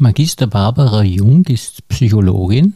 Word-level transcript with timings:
Magister 0.00 0.46
Barbara 0.46 1.02
Jung 1.02 1.44
ist 1.46 1.88
Psychologin 1.88 2.74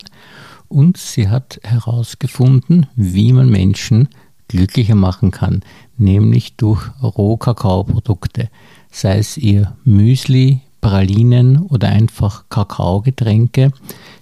und 0.66 0.96
sie 0.96 1.28
hat 1.28 1.60
herausgefunden, 1.62 2.86
wie 2.96 3.32
man 3.32 3.48
Menschen 3.48 4.08
glücklicher 4.48 4.96
machen 4.96 5.30
kann, 5.30 5.62
nämlich 5.96 6.56
durch 6.56 6.82
Rohkakaoprodukte, 7.00 8.50
sei 8.90 9.18
es 9.18 9.36
ihr 9.36 9.76
Müsli, 9.84 10.62
Pralinen 10.80 11.58
oder 11.58 11.90
einfach 11.90 12.48
Kakaogetränke. 12.48 13.70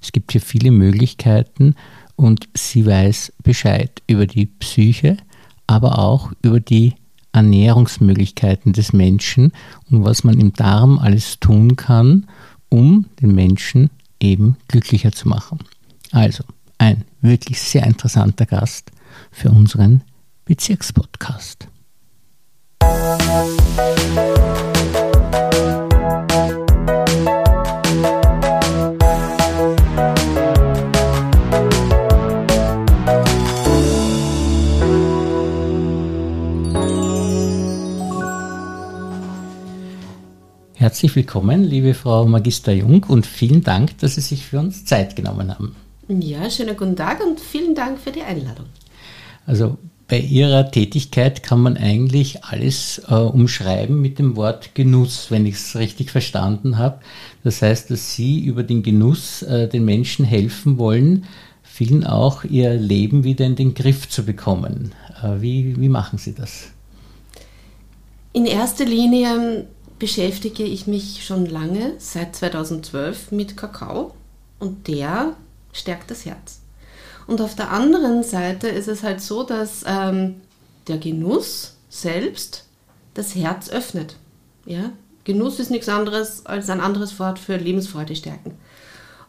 Es 0.03 0.12
gibt 0.12 0.32
hier 0.32 0.43
viele 0.43 0.71
Möglichkeiten 0.71 1.77
und 2.17 2.51
sie 2.53 2.85
weiß 2.85 3.32
Bescheid 3.43 4.03
über 4.09 4.27
die 4.27 4.45
Psyche, 4.45 5.17
aber 5.67 5.98
auch 5.98 6.32
über 6.43 6.61
die 6.61 6.96
Ernährungsmöglichkeiten 7.32 8.75
des 8.75 8.93
Menschen 8.93 9.53
und 9.91 10.05
was 10.05 10.23
man 10.23 10.39
im 10.39 10.53
Darm 10.53 10.98
alles 10.98 11.41
tun 11.41 11.77
kann, 11.77 12.27
um 12.71 13.05
den 13.21 13.34
Menschen 13.34 13.91
eben 14.18 14.57
glücklicher 14.68 15.13
zu 15.13 15.29
machen. 15.29 15.58
Also 16.13 16.45
ein 16.79 17.04
wirklich 17.21 17.61
sehr 17.61 17.85
interessanter 17.85 18.46
Gast 18.46 18.90
für 19.31 19.50
unseren 19.50 20.03
Bezirkspodcast. 20.46 21.68
Herzlich 41.00 41.17
willkommen, 41.17 41.64
liebe 41.64 41.95
Frau 41.95 42.27
Magister 42.27 42.75
Jung, 42.75 43.05
und 43.09 43.25
vielen 43.25 43.62
Dank, 43.62 43.97
dass 44.00 44.17
Sie 44.17 44.20
sich 44.20 44.45
für 44.45 44.59
uns 44.59 44.84
Zeit 44.84 45.17
genommen 45.17 45.50
haben. 45.50 45.75
Ja, 46.09 46.51
schönen 46.51 46.77
guten 46.77 46.95
Tag 46.95 47.25
und 47.25 47.41
vielen 47.41 47.75
Dank 47.75 47.98
für 47.98 48.12
die 48.12 48.20
Einladung. 48.20 48.67
Also 49.47 49.78
bei 50.09 50.19
Ihrer 50.19 50.71
Tätigkeit 50.71 51.43
kann 51.43 51.62
man 51.62 51.78
eigentlich 51.78 52.45
alles 52.45 53.01
äh, 53.09 53.15
umschreiben 53.15 53.98
mit 54.03 54.19
dem 54.19 54.37
Wort 54.37 54.75
Genuss, 54.75 55.31
wenn 55.31 55.47
ich 55.47 55.55
es 55.55 55.75
richtig 55.75 56.11
verstanden 56.11 56.77
habe. 56.77 57.01
Das 57.45 57.62
heißt, 57.62 57.91
dass 57.91 58.15
Sie 58.15 58.39
über 58.39 58.62
den 58.62 58.83
Genuss 58.83 59.41
äh, 59.41 59.69
den 59.69 59.87
Menschen 59.87 60.27
helfen 60.27 60.77
wollen, 60.77 61.25
vielen 61.62 62.05
auch 62.05 62.45
ihr 62.45 62.75
Leben 62.75 63.25
wieder 63.25 63.47
in 63.47 63.56
den 63.56 63.73
Griff 63.73 64.11
zu 64.11 64.27
bekommen. 64.27 64.93
Äh, 65.23 65.41
wie, 65.41 65.81
wie 65.81 65.89
machen 65.89 66.19
Sie 66.19 66.34
das? 66.34 66.69
In 68.34 68.45
erster 68.45 68.84
Linie 68.84 69.67
beschäftige 70.01 70.65
ich 70.65 70.89
mich 70.89 71.25
schon 71.25 71.47
lange, 71.47 71.93
seit 71.98 72.34
2012, 72.34 73.31
mit 73.31 73.56
Kakao 73.56 74.15
und 74.59 74.89
der 74.89 75.37
stärkt 75.73 76.11
das 76.11 76.25
Herz. 76.25 76.61
Und 77.29 77.41
auf 77.41 77.55
der 77.55 77.70
anderen 77.70 78.25
Seite 78.25 78.67
ist 78.67 78.89
es 78.89 79.05
halt 79.05 79.21
so, 79.21 79.45
dass 79.45 79.84
ähm, 79.87 80.41
der 80.89 80.98
Genuss 80.98 81.77
selbst 81.89 82.65
das 83.15 83.37
Herz 83.37 83.69
öffnet. 83.69 84.17
Ja? 84.65 84.91
Genuss 85.25 85.61
ist 85.61 85.71
nichts 85.71 85.89
anderes 85.89 86.47
als 86.47 86.71
ein 86.71 86.81
anderes 86.81 87.21
Wort 87.21 87.39
für 87.39 87.56
Lebensfreude 87.56 88.17
stärken. 88.17 88.56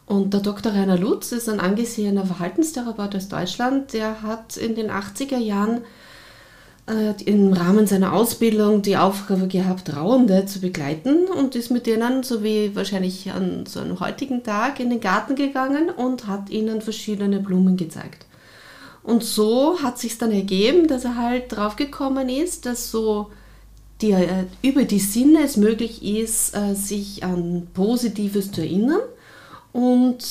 Und 0.08 0.34
der 0.34 0.40
Dr. 0.40 0.74
Rainer 0.74 0.98
Lutz 0.98 1.32
ist 1.32 1.48
ein 1.48 1.60
angesehener 1.60 2.26
Verhaltenstherapeut 2.26 3.16
aus 3.16 3.28
Deutschland, 3.28 3.94
der 3.94 4.22
hat 4.24 4.58
in 4.58 4.76
den 4.76 4.90
80er 4.90 5.38
Jahren 5.38 5.82
im 7.26 7.54
Rahmen 7.54 7.88
seiner 7.88 8.12
Ausbildung 8.12 8.82
die 8.82 8.98
Aufgabe 8.98 9.48
gehabt, 9.48 9.88
Trauernde 9.88 10.46
zu 10.46 10.60
begleiten 10.60 11.28
und 11.28 11.56
ist 11.56 11.70
mit 11.70 11.86
denen, 11.86 12.24
so 12.24 12.44
wie 12.44 12.76
wahrscheinlich 12.76 13.32
an 13.32 13.66
so 13.66 13.80
einem 13.80 14.00
heutigen 14.00 14.44
Tag, 14.44 14.80
in 14.80 14.90
den 14.90 15.00
Garten 15.00 15.36
gegangen 15.36 15.90
und 15.90 16.28
hat 16.28 16.50
ihnen 16.50 16.82
verschiedene 16.82 17.40
Blumen 17.40 17.78
gezeigt. 17.78 18.26
Und 19.04 19.24
so 19.24 19.82
hat 19.82 20.00
sich 20.00 20.18
dann 20.18 20.32
ergeben, 20.32 20.88
dass 20.88 21.06
er 21.06 21.16
halt 21.16 21.52
draufgekommen 21.56 22.30
ist, 22.30 22.66
dass 22.66 22.92
so 22.92 23.32
die, 24.02 24.12
äh, 24.12 24.46
über 24.62 24.84
die 24.84 25.00
Sinne 25.00 25.44
es 25.44 25.58
möglich 25.58 26.04
ist, 26.04 26.56
äh, 26.56 26.76
sich 26.76 27.24
an 27.24 27.68
Positives 27.74 28.52
zu 28.52 28.62
erinnern. 28.62 29.02
Und 29.72 30.24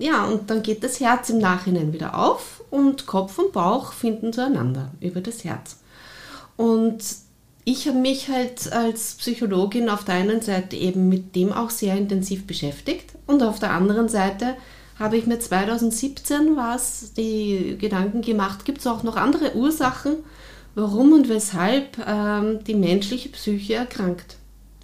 ja, 0.00 0.24
und 0.24 0.48
dann 0.48 0.62
geht 0.62 0.82
das 0.82 0.98
Herz 0.98 1.28
im 1.28 1.38
Nachhinein 1.38 1.92
wieder 1.92 2.18
auf 2.18 2.64
und 2.70 3.06
Kopf 3.06 3.38
und 3.38 3.52
Bauch 3.52 3.92
finden 3.92 4.32
zueinander 4.32 4.90
über 5.00 5.20
das 5.20 5.44
Herz. 5.44 5.76
Und 6.56 7.04
ich 7.64 7.86
habe 7.86 7.98
mich 7.98 8.28
halt 8.28 8.72
als 8.72 9.14
Psychologin 9.16 9.90
auf 9.90 10.04
der 10.04 10.14
einen 10.14 10.40
Seite 10.40 10.76
eben 10.76 11.10
mit 11.10 11.36
dem 11.36 11.52
auch 11.52 11.68
sehr 11.68 11.96
intensiv 11.96 12.46
beschäftigt 12.46 13.10
und 13.26 13.42
auf 13.42 13.58
der 13.58 13.72
anderen 13.72 14.08
Seite 14.08 14.56
habe 14.98 15.18
ich 15.18 15.26
mir 15.26 15.38
2017 15.38 16.56
was 16.56 17.12
die 17.12 17.76
Gedanken 17.78 18.22
gemacht, 18.22 18.64
gibt 18.64 18.78
es 18.78 18.86
auch 18.86 19.02
noch 19.02 19.16
andere 19.16 19.54
Ursachen, 19.54 20.16
warum 20.74 21.12
und 21.12 21.28
weshalb 21.28 21.98
ähm, 22.06 22.64
die 22.64 22.74
menschliche 22.74 23.28
Psyche 23.28 23.74
erkrankt. 23.74 24.36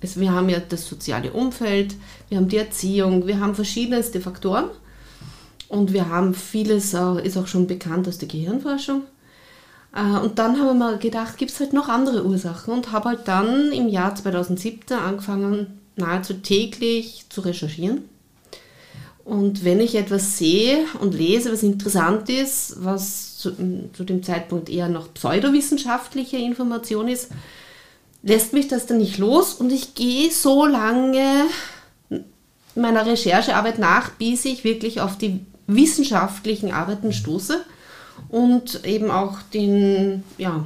Es, 0.02 0.20
wir 0.20 0.32
haben 0.32 0.50
ja 0.50 0.60
das 0.60 0.86
soziale 0.86 1.32
Umfeld, 1.32 1.94
wir 2.28 2.36
haben 2.36 2.48
die 2.48 2.58
Erziehung, 2.58 3.26
wir 3.26 3.40
haben 3.40 3.54
verschiedenste 3.54 4.20
Faktoren 4.20 4.68
und 5.68 5.92
wir 5.92 6.08
haben 6.08 6.34
vieles, 6.34 6.94
äh, 6.94 7.26
ist 7.26 7.36
auch 7.36 7.46
schon 7.46 7.66
bekannt 7.66 8.08
aus 8.08 8.18
der 8.18 8.28
Gehirnforschung. 8.28 9.02
Äh, 9.94 10.18
und 10.20 10.38
dann 10.38 10.58
haben 10.58 10.66
wir 10.66 10.74
mal 10.74 10.98
gedacht, 10.98 11.38
gibt 11.38 11.50
es 11.50 11.60
halt 11.60 11.72
noch 11.72 11.88
andere 11.88 12.24
Ursachen 12.24 12.74
und 12.74 12.92
habe 12.92 13.10
halt 13.10 13.28
dann 13.28 13.72
im 13.72 13.88
Jahr 13.88 14.14
2017 14.14 14.96
angefangen, 14.96 15.80
nahezu 15.96 16.34
täglich 16.34 17.26
zu 17.30 17.40
recherchieren. 17.40 18.04
Und 19.24 19.64
wenn 19.64 19.80
ich 19.80 19.96
etwas 19.96 20.38
sehe 20.38 20.84
und 21.00 21.12
lese, 21.12 21.52
was 21.52 21.64
interessant 21.64 22.28
ist, 22.28 22.76
was 22.84 23.38
zu, 23.38 23.50
zu 23.92 24.04
dem 24.04 24.22
Zeitpunkt 24.22 24.68
eher 24.68 24.88
noch 24.88 25.12
pseudowissenschaftliche 25.14 26.36
Information 26.36 27.08
ist, 27.08 27.30
lässt 28.22 28.52
mich 28.52 28.68
das 28.68 28.86
dann 28.86 28.98
nicht 28.98 29.18
los 29.18 29.54
und 29.54 29.72
ich 29.72 29.96
gehe 29.96 30.30
so 30.30 30.64
lange 30.64 31.46
meiner 32.76 33.06
Recherchearbeit 33.06 33.78
nach, 33.78 34.10
bis 34.10 34.44
ich 34.44 34.62
wirklich 34.62 35.00
auf 35.00 35.18
die 35.18 35.40
wissenschaftlichen 35.66 36.72
Arbeiten 36.72 37.12
stoße 37.12 37.64
und 38.28 38.84
eben 38.84 39.10
auch 39.10 39.42
den, 39.42 40.22
ja, 40.38 40.64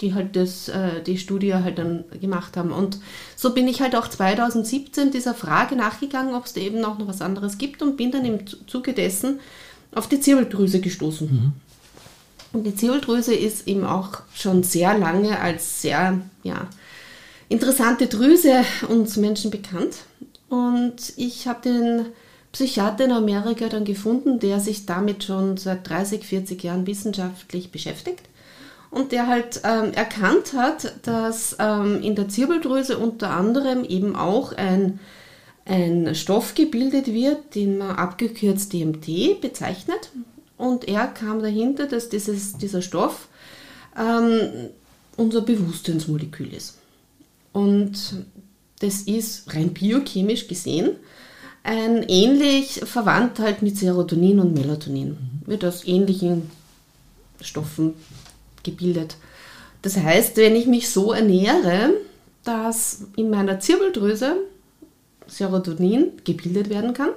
die 0.00 0.14
halt 0.14 0.36
das, 0.36 0.68
äh, 0.68 1.02
die 1.02 1.18
Studie 1.18 1.54
halt 1.54 1.78
dann 1.78 2.04
gemacht 2.20 2.56
haben. 2.56 2.70
Und 2.70 2.98
so 3.36 3.52
bin 3.52 3.66
ich 3.66 3.80
halt 3.80 3.96
auch 3.96 4.08
2017 4.08 5.10
dieser 5.10 5.34
Frage 5.34 5.76
nachgegangen, 5.76 6.34
ob 6.34 6.46
es 6.46 6.52
da 6.52 6.60
eben 6.60 6.84
auch 6.84 6.98
noch 6.98 7.08
was 7.08 7.20
anderes 7.20 7.58
gibt 7.58 7.82
und 7.82 7.96
bin 7.96 8.12
dann 8.12 8.24
im 8.24 8.40
Zuge 8.66 8.92
dessen 8.92 9.40
auf 9.94 10.08
die 10.08 10.20
Zirbeldrüse 10.20 10.80
gestoßen. 10.80 11.28
Mhm. 11.30 11.52
Und 12.52 12.64
die 12.64 12.74
Zirbeldrüse 12.74 13.34
ist 13.34 13.66
eben 13.68 13.84
auch 13.84 14.20
schon 14.34 14.62
sehr 14.62 14.96
lange 14.96 15.38
als 15.38 15.82
sehr 15.82 16.20
ja, 16.44 16.68
interessante 17.48 18.06
Drüse 18.06 18.64
uns 18.88 19.16
Menschen 19.16 19.50
bekannt. 19.50 19.96
Und 20.48 21.12
ich 21.16 21.46
habe 21.46 21.60
den 21.62 22.06
Psychiater 22.52 23.04
in 23.04 23.12
Amerika 23.12 23.68
dann 23.68 23.84
gefunden, 23.84 24.38
der 24.38 24.60
sich 24.60 24.86
damit 24.86 25.24
schon 25.24 25.56
seit 25.56 25.88
30, 25.88 26.24
40 26.24 26.62
Jahren 26.62 26.86
wissenschaftlich 26.86 27.70
beschäftigt 27.70 28.22
und 28.90 29.12
der 29.12 29.26
halt 29.26 29.60
ähm, 29.64 29.92
erkannt 29.92 30.54
hat, 30.54 30.94
dass 31.02 31.56
ähm, 31.58 32.00
in 32.02 32.14
der 32.14 32.28
Zirbeldrüse 32.28 32.98
unter 32.98 33.30
anderem 33.30 33.84
eben 33.84 34.16
auch 34.16 34.52
ein, 34.52 34.98
ein 35.66 36.14
Stoff 36.14 36.54
gebildet 36.54 37.08
wird, 37.08 37.54
den 37.54 37.78
man 37.78 37.96
abgekürzt 37.96 38.72
DMT 38.72 39.40
bezeichnet. 39.40 40.10
Und 40.56 40.88
er 40.88 41.06
kam 41.06 41.42
dahinter, 41.42 41.86
dass 41.86 42.08
dieses, 42.08 42.56
dieser 42.56 42.80
Stoff 42.80 43.28
ähm, 43.96 44.70
unser 45.16 45.42
Bewusstseinsmolekül 45.42 46.52
ist. 46.54 46.78
Und 47.52 48.24
das 48.80 49.02
ist 49.02 49.54
rein 49.54 49.74
biochemisch 49.74 50.48
gesehen 50.48 50.96
ein 51.62 52.02
ähnlich 52.04 52.80
verwandt 52.84 53.38
halt 53.38 53.62
mit 53.62 53.76
Serotonin 53.76 54.40
und 54.40 54.54
Melatonin. 54.54 55.16
Wird 55.46 55.64
aus 55.64 55.86
ähnlichen 55.86 56.50
Stoffen 57.40 57.94
gebildet. 58.62 59.16
Das 59.82 59.96
heißt, 59.96 60.36
wenn 60.36 60.56
ich 60.56 60.66
mich 60.66 60.90
so 60.90 61.12
ernähre, 61.12 61.94
dass 62.44 63.02
in 63.16 63.30
meiner 63.30 63.60
Zirbeldrüse 63.60 64.36
Serotonin 65.26 66.12
gebildet 66.24 66.70
werden 66.70 66.94
kann, 66.94 67.10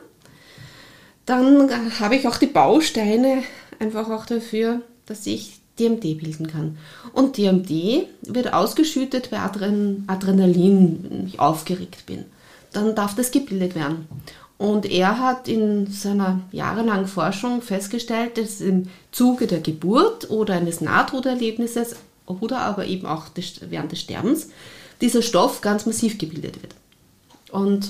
dann 1.26 2.00
habe 2.00 2.16
ich 2.16 2.28
auch 2.28 2.38
die 2.38 2.48
Bausteine 2.48 3.44
einfach 3.80 4.10
auch 4.10 4.26
dafür, 4.26 4.82
dass 5.06 5.26
ich 5.28 5.60
DMT 5.80 6.02
bilden 6.02 6.48
kann. 6.48 6.78
Und 7.14 7.38
DMT 7.38 8.08
wird 8.24 8.54
ausgeschüttet 8.54 9.30
bei 9.32 9.40
Adrenalin, 9.40 11.06
wenn 11.10 11.28
ich 11.28 11.40
aufgeregt 11.40 12.06
bin 12.06 12.26
dann 12.72 12.96
darf 12.96 13.16
das 13.16 13.32
gebildet 13.32 13.76
werden. 13.76 14.08
Und 14.58 14.86
er 14.86 15.20
hat 15.20 15.48
in 15.48 15.88
seiner 15.88 16.40
jahrelangen 16.52 17.08
Forschung 17.08 17.62
festgestellt, 17.62 18.38
dass 18.38 18.62
im 18.62 18.88
Zuge 19.12 19.48
der 19.48 19.60
Geburt 19.60 20.30
oder 20.30 20.56
eines 20.56 20.82
Nahtoderlebnisses 20.82 21.96
oder 22.26 22.60
aber 22.60 22.86
eben 22.86 23.08
auch 23.08 23.26
während 23.70 23.92
des 23.92 24.00
Sterbens 24.00 24.50
dieser 25.02 25.22
Stoff 25.22 25.62
ganz 25.62 25.86
massiv 25.86 26.18
gebildet 26.18 26.62
wird. 26.62 26.76
Und 27.52 27.90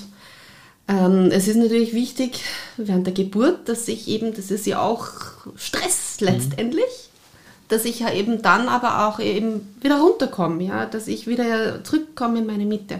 Ähm, 0.87 1.29
es 1.31 1.47
ist 1.47 1.55
natürlich 1.55 1.93
wichtig 1.93 2.43
während 2.75 3.05
der 3.05 3.13
Geburt, 3.13 3.69
dass 3.69 3.87
ich 3.87 4.07
eben, 4.07 4.33
das 4.33 4.51
ist 4.51 4.65
ja 4.65 4.81
auch 4.81 5.07
Stress 5.55 6.17
mhm. 6.19 6.27
letztendlich, 6.27 6.83
mhm. 6.83 7.67
dass 7.69 7.85
ich 7.85 7.99
ja 7.99 8.11
eben 8.11 8.41
dann 8.41 8.67
aber 8.67 9.07
auch 9.07 9.19
eben 9.19 9.73
wieder 9.79 9.99
runterkomme, 10.01 10.63
ja, 10.63 10.85
dass 10.85 11.07
ich 11.07 11.27
wieder 11.27 11.83
zurückkomme 11.83 12.39
in 12.39 12.45
meine 12.45 12.65
Mitte. 12.65 12.99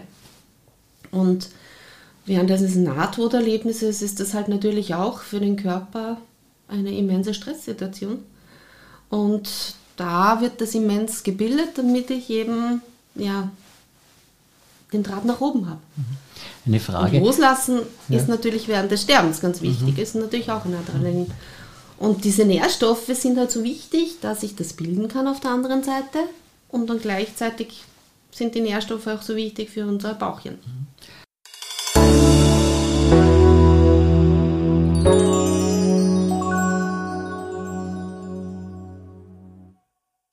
Und 1.10 1.50
während 2.26 2.50
eines 2.50 2.76
Nahtoderlebnisses 2.76 4.02
ist 4.02 4.20
das 4.20 4.34
halt 4.34 4.48
natürlich 4.48 4.94
auch 4.94 5.20
für 5.20 5.40
den 5.40 5.56
Körper 5.56 6.18
eine 6.68 6.96
immense 6.96 7.34
Stresssituation. 7.34 8.20
Und 9.10 9.48
da 9.96 10.40
wird 10.40 10.60
das 10.60 10.74
immens 10.74 11.22
gebildet, 11.22 11.76
damit 11.76 12.10
ich 12.10 12.30
eben 12.30 12.80
ja, 13.14 13.50
den 14.92 15.02
Draht 15.02 15.24
nach 15.24 15.40
oben 15.40 15.68
habe. 15.68 15.80
Mhm. 15.96 16.04
Eine 16.66 16.80
Frage. 16.80 17.18
Und 17.18 17.24
loslassen 17.24 17.80
ja. 18.08 18.18
ist 18.18 18.28
natürlich 18.28 18.68
während 18.68 18.90
des 18.90 19.02
Sterbens 19.02 19.40
ganz 19.40 19.60
wichtig, 19.60 19.96
mhm. 19.96 20.02
ist 20.02 20.14
natürlich 20.14 20.50
auch 20.50 20.64
ein 20.64 20.74
Adrenalin. 20.74 21.30
Und 21.98 22.24
diese 22.24 22.44
Nährstoffe 22.44 23.06
sind 23.06 23.38
halt 23.38 23.50
so 23.50 23.62
wichtig, 23.62 24.18
dass 24.20 24.42
ich 24.42 24.56
das 24.56 24.72
bilden 24.72 25.08
kann 25.08 25.28
auf 25.28 25.40
der 25.40 25.52
anderen 25.52 25.82
Seite 25.82 26.18
und 26.68 26.88
dann 26.88 27.00
gleichzeitig 27.00 27.84
sind 28.32 28.54
die 28.54 28.60
Nährstoffe 28.60 29.06
auch 29.06 29.22
so 29.22 29.36
wichtig 29.36 29.70
für 29.70 29.86
unser 29.86 30.14
Bauchchen. 30.14 30.54
Mhm. 30.54 30.86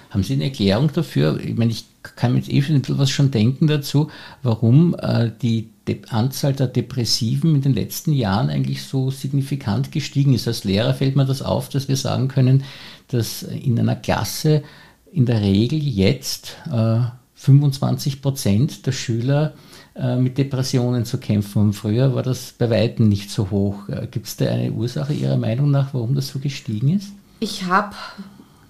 Haben 0.10 0.24
Sie 0.24 0.34
eine 0.34 0.46
Erklärung 0.46 0.92
dafür? 0.92 1.40
Ich 1.40 1.56
meine, 1.56 1.72
ich 1.72 1.86
kann 2.02 2.34
mir 2.34 2.40
jetzt 2.40 2.52
eh 2.52 2.62
schon 2.62 2.76
ein 2.76 2.82
bisschen 2.82 2.98
was 2.98 3.10
schon 3.10 3.32
denken 3.32 3.68
dazu, 3.68 4.10
warum 4.42 4.96
äh, 4.96 5.32
die 5.42 5.70
De 5.88 6.02
Anzahl 6.10 6.54
der 6.54 6.68
Depressiven 6.68 7.56
in 7.56 7.62
den 7.62 7.74
letzten 7.74 8.14
Jahren 8.14 8.50
eigentlich 8.50 8.84
so 8.84 9.10
signifikant 9.10 9.92
gestiegen 9.92 10.34
ist. 10.34 10.48
Als 10.48 10.64
Lehrer 10.64 10.94
fällt 10.94 11.16
mir 11.16 11.26
das 11.26 11.42
auf, 11.42 11.70
dass 11.70 11.88
wir 11.88 11.96
sagen 11.96 12.28
können, 12.28 12.64
dass 13.08 13.44
in 13.44 13.80
einer 13.80 13.96
Klasse 13.96 14.64
in 15.12 15.26
der 15.26 15.42
Regel 15.42 15.82
jetzt 15.82 16.58
äh, 16.72 17.00
25 17.36 18.22
Prozent 18.22 18.86
der 18.86 18.92
Schüler 18.92 19.54
äh, 19.96 20.18
mit 20.18 20.38
Depressionen 20.38 21.06
zu 21.06 21.18
kämpfen. 21.18 21.62
Und 21.62 21.74
früher 21.74 22.14
war 22.14 22.24
das 22.24 22.54
bei 22.58 22.70
weitem 22.70 23.10
nicht 23.10 23.32
so 23.32 23.50
hoch. 23.50 23.90
Äh, 23.90 24.08
Gibt 24.12 24.28
es 24.28 24.38
da 24.38 24.46
eine 24.46 24.72
Ursache 24.72 25.14
Ihrer 25.14 25.38
Meinung 25.38 25.72
nach, 25.72 25.94
warum 25.94 26.16
das 26.16 26.28
so 26.28 26.40
gestiegen 26.40 26.90
ist? 26.90 27.12
Ich 27.40 27.66
habe 27.66 27.96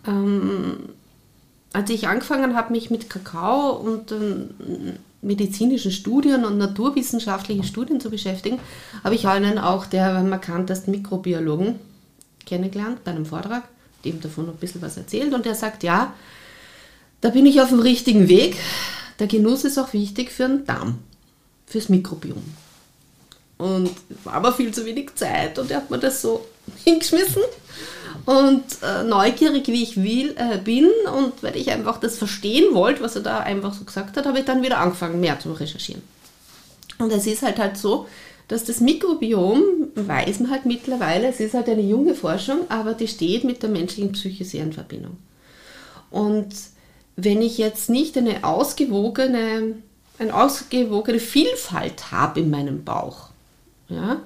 ähm, 0.07 0.77
als 1.73 1.89
ich 1.89 2.07
angefangen 2.07 2.55
habe, 2.55 2.71
mich 2.71 2.89
mit 2.89 3.09
Kakao 3.09 3.71
und 3.71 4.11
ähm, 4.11 4.49
medizinischen 5.21 5.91
Studien 5.91 6.45
und 6.45 6.57
naturwissenschaftlichen 6.57 7.63
Studien 7.63 7.99
zu 7.99 8.09
beschäftigen, 8.09 8.59
habe 9.03 9.15
ich 9.15 9.27
einen 9.27 9.57
auch 9.57 9.85
der 9.85 10.21
markantesten 10.23 10.91
Mikrobiologen 10.91 11.75
kennengelernt 12.45 13.03
bei 13.03 13.11
einem 13.11 13.25
Vortrag, 13.25 13.63
dem 14.05 14.21
davon 14.21 14.49
ein 14.49 14.55
bisschen 14.55 14.81
was 14.81 14.97
erzählt 14.97 15.33
und 15.33 15.45
der 15.45 15.55
sagt, 15.55 15.83
ja, 15.83 16.13
da 17.21 17.29
bin 17.29 17.45
ich 17.45 17.61
auf 17.61 17.69
dem 17.69 17.79
richtigen 17.79 18.29
Weg. 18.29 18.55
Der 19.19 19.27
Genuss 19.27 19.65
ist 19.65 19.77
auch 19.77 19.93
wichtig 19.93 20.31
für 20.31 20.47
den 20.47 20.65
Darm, 20.65 20.99
fürs 21.67 21.89
Mikrobiom. 21.89 22.41
Und 23.57 23.91
war 24.23 24.35
aber 24.35 24.53
viel 24.53 24.73
zu 24.73 24.85
wenig 24.85 25.15
Zeit 25.15 25.59
und 25.59 25.69
er 25.69 25.77
hat 25.77 25.89
mir 25.89 25.99
das 25.99 26.21
so 26.21 26.45
hingeschmissen. 26.85 27.41
Und 28.25 28.63
äh, 28.83 29.03
neugierig 29.03 29.67
wie 29.67 29.83
ich 29.83 29.97
will, 30.01 30.35
äh, 30.37 30.57
bin 30.57 30.89
und 31.17 31.41
weil 31.41 31.55
ich 31.55 31.71
einfach 31.71 31.99
das 31.99 32.17
verstehen 32.17 32.73
wollte, 32.73 33.01
was 33.01 33.15
er 33.15 33.21
da 33.21 33.39
einfach 33.39 33.73
so 33.73 33.83
gesagt 33.83 34.17
hat, 34.17 34.25
habe 34.25 34.39
ich 34.39 34.45
dann 34.45 34.63
wieder 34.63 34.79
angefangen, 34.79 35.19
mehr 35.19 35.39
zu 35.39 35.51
recherchieren. 35.53 36.01
Und 36.99 37.11
es 37.11 37.25
ist 37.25 37.41
halt 37.41 37.59
halt 37.59 37.77
so, 37.77 38.07
dass 38.47 38.65
das 38.65 38.81
Mikrobiom, 38.81 39.61
weiß 39.95 40.41
man 40.41 40.51
halt 40.51 40.65
mittlerweile, 40.65 41.27
es 41.27 41.39
ist 41.39 41.53
halt 41.53 41.69
eine 41.69 41.81
junge 41.81 42.15
Forschung, 42.15 42.61
aber 42.69 42.93
die 42.93 43.07
steht 43.07 43.43
mit 43.43 43.63
der 43.63 43.69
menschlichen 43.69 44.11
Psyche 44.11 44.43
sehr 44.43 44.63
in 44.63 44.73
Verbindung. 44.73 45.17
Und 46.11 46.49
wenn 47.15 47.41
ich 47.41 47.57
jetzt 47.57 47.89
nicht 47.89 48.17
eine 48.17 48.43
ausgewogene, 48.43 49.75
eine 50.17 50.33
ausgewogene 50.33 51.19
Vielfalt 51.19 52.11
habe 52.11 52.39
in 52.39 52.49
meinem 52.49 52.83
Bauch, 52.83 53.29
ja, 53.87 54.21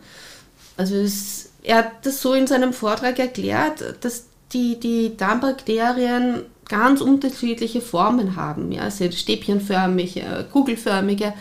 also 0.78 0.96
es 0.96 1.50
er 1.64 1.78
hat 1.78 2.06
das 2.06 2.22
so 2.22 2.34
in 2.34 2.48
seinem 2.48 2.74
Vortrag 2.74 3.20
erklärt, 3.20 3.96
dass 4.02 4.26
die, 4.52 4.80
die 4.80 5.16
Darmbakterien 5.18 6.42
ganz 6.68 7.02
unterschiedliche 7.02 7.82
Formen 7.82 8.36
haben. 8.36 8.72
Ja, 8.72 8.84
also 8.84 9.10
stäbchenförmige, 9.12 10.46
kugelförmige. 10.52 11.34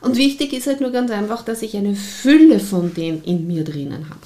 Und 0.00 0.16
wichtig 0.16 0.52
ist 0.52 0.66
halt 0.66 0.80
nur 0.80 0.90
ganz 0.90 1.10
einfach, 1.10 1.42
dass 1.42 1.62
ich 1.62 1.76
eine 1.76 1.94
Fülle 1.94 2.60
von 2.60 2.92
denen 2.94 3.22
in 3.24 3.46
mir 3.46 3.64
drinnen 3.64 4.08
habe. 4.08 4.20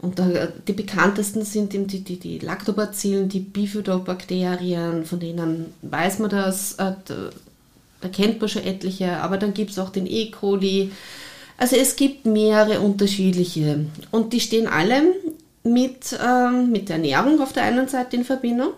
Und 0.00 0.18
da, 0.20 0.48
die 0.66 0.72
bekanntesten 0.72 1.44
sind 1.44 1.72
die, 1.72 1.84
die, 1.84 2.18
die 2.18 2.38
Lactobacillen, 2.38 3.28
die 3.28 3.40
Bifidobakterien, 3.40 5.04
von 5.04 5.18
denen 5.18 5.74
weiß 5.82 6.20
man 6.20 6.30
das, 6.30 6.74
äh, 6.74 6.92
da 8.00 8.08
kennt 8.08 8.40
man 8.40 8.48
schon 8.48 8.62
etliche, 8.62 9.16
aber 9.16 9.38
dann 9.38 9.54
gibt 9.54 9.72
es 9.72 9.78
auch 9.80 9.90
den 9.90 10.06
E. 10.06 10.30
coli, 10.30 10.92
also 11.58 11.76
es 11.76 11.96
gibt 11.96 12.24
mehrere 12.24 12.80
unterschiedliche 12.80 13.84
und 14.10 14.32
die 14.32 14.40
stehen 14.40 14.66
alle 14.66 15.02
mit, 15.64 16.18
ähm, 16.24 16.70
mit 16.70 16.88
der 16.88 16.96
Ernährung 16.96 17.40
auf 17.42 17.52
der 17.52 17.64
einen 17.64 17.88
Seite 17.88 18.16
in 18.16 18.24
Verbindung, 18.24 18.70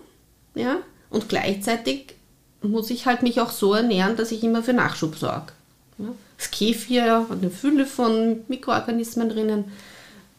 ja, 0.55 0.79
und 1.11 1.29
gleichzeitig 1.29 2.15
muss 2.63 2.91
ich 2.91 3.07
halt 3.07 3.23
mich 3.23 3.41
auch 3.41 3.51
so 3.51 3.75
ernähren, 3.75 4.17
dass 4.17 4.33
ich 4.33 4.43
immer 4.43 4.63
für 4.63 4.73
Nachschub 4.73 5.17
sorge. 5.17 5.53
Ja. 5.99 6.09
Das 6.37 6.51
Kefir 6.51 7.27
hat 7.29 7.39
eine 7.39 7.51
Fülle 7.51 7.87
von 7.87 8.41
Mikroorganismen 8.49 9.29
drinnen. 9.29 9.65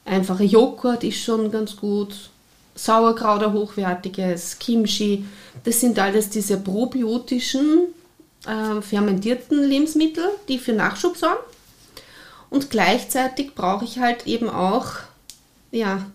Einfacher 0.05 0.43
Joghurt 0.43 1.03
ist 1.03 1.19
schon 1.19 1.51
ganz 1.51 1.75
gut. 1.75 2.29
Sauerkraut, 2.73 3.43
ein 3.43 3.53
hochwertiges, 3.53 4.57
Kimchi. 4.57 5.25
Das 5.63 5.79
sind 5.79 5.99
alles 5.99 6.29
diese 6.29 6.57
probiotischen, 6.57 7.89
äh, 8.47 8.81
fermentierten 8.81 9.63
Lebensmittel, 9.63 10.23
die 10.47 10.57
für 10.57 10.73
Nachschub 10.73 11.17
sorgen. 11.17 11.43
Und 12.51 12.69
gleichzeitig 12.69 13.55
brauche 13.55 13.85
ich 13.85 13.97
halt 13.97 14.27
eben 14.27 14.49
auch, 14.49 14.87
ja, 15.71 16.05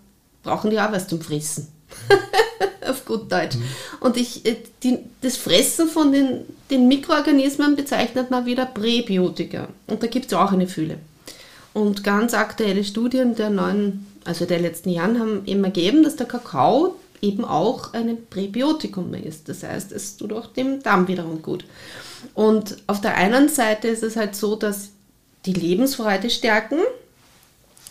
brauchen 0.43 0.71
die 0.71 0.79
auch 0.79 0.93
was 0.93 1.09
zum 1.09 1.21
Fressen. 1.21 1.69
Auf 2.87 3.06
gut 3.06 3.33
Deutsch. 3.33 3.56
Mhm. 3.56 3.65
Und 4.00 4.17
ich, 4.19 4.44
äh, 4.44 4.56
die, 4.83 4.99
das 5.23 5.37
Fressen 5.38 5.88
von 5.88 6.12
den, 6.12 6.43
den 6.71 6.87
Mikroorganismen 6.88 7.75
bezeichnet 7.75 8.31
man 8.31 8.44
wieder 8.44 8.67
Präbiotika. 8.67 9.69
Und 9.87 10.03
da 10.03 10.06
gibt 10.06 10.27
es 10.27 10.35
auch 10.35 10.53
eine 10.53 10.69
Fülle. 10.69 10.99
Und 11.73 12.05
ganz 12.05 12.35
aktuelle 12.35 12.85
Studien 12.85 13.35
der 13.35 13.49
neuen, 13.49 14.06
also 14.25 14.44
der 14.44 14.60
letzten 14.60 14.91
Jahren 14.91 15.19
haben 15.19 15.43
eben 15.46 15.65
ergeben, 15.65 16.03
dass 16.03 16.17
der 16.17 16.27
Kakao 16.27 16.96
eben 17.22 17.46
auch 17.46 17.94
ein 17.94 18.19
Präbiotikum 18.29 19.15
ist. 19.15 19.49
Das 19.49 19.63
heißt, 19.63 19.91
es 19.91 20.19
tut 20.19 20.34
auch 20.34 20.49
dem 20.49 20.82
Darm 20.82 21.08
wiederum 21.08 21.41
gut. 21.41 21.65
Und 22.34 22.77
auf 22.87 23.01
der 23.01 23.17
einen 23.17 23.49
Seite 23.49 23.89
ist 23.89 24.03
es 24.03 24.17
halt 24.17 24.37
so, 24.37 24.55
dass 24.55 24.91
die 25.46 25.53
Lebensfreude 25.53 26.31
stärken, 26.31 26.79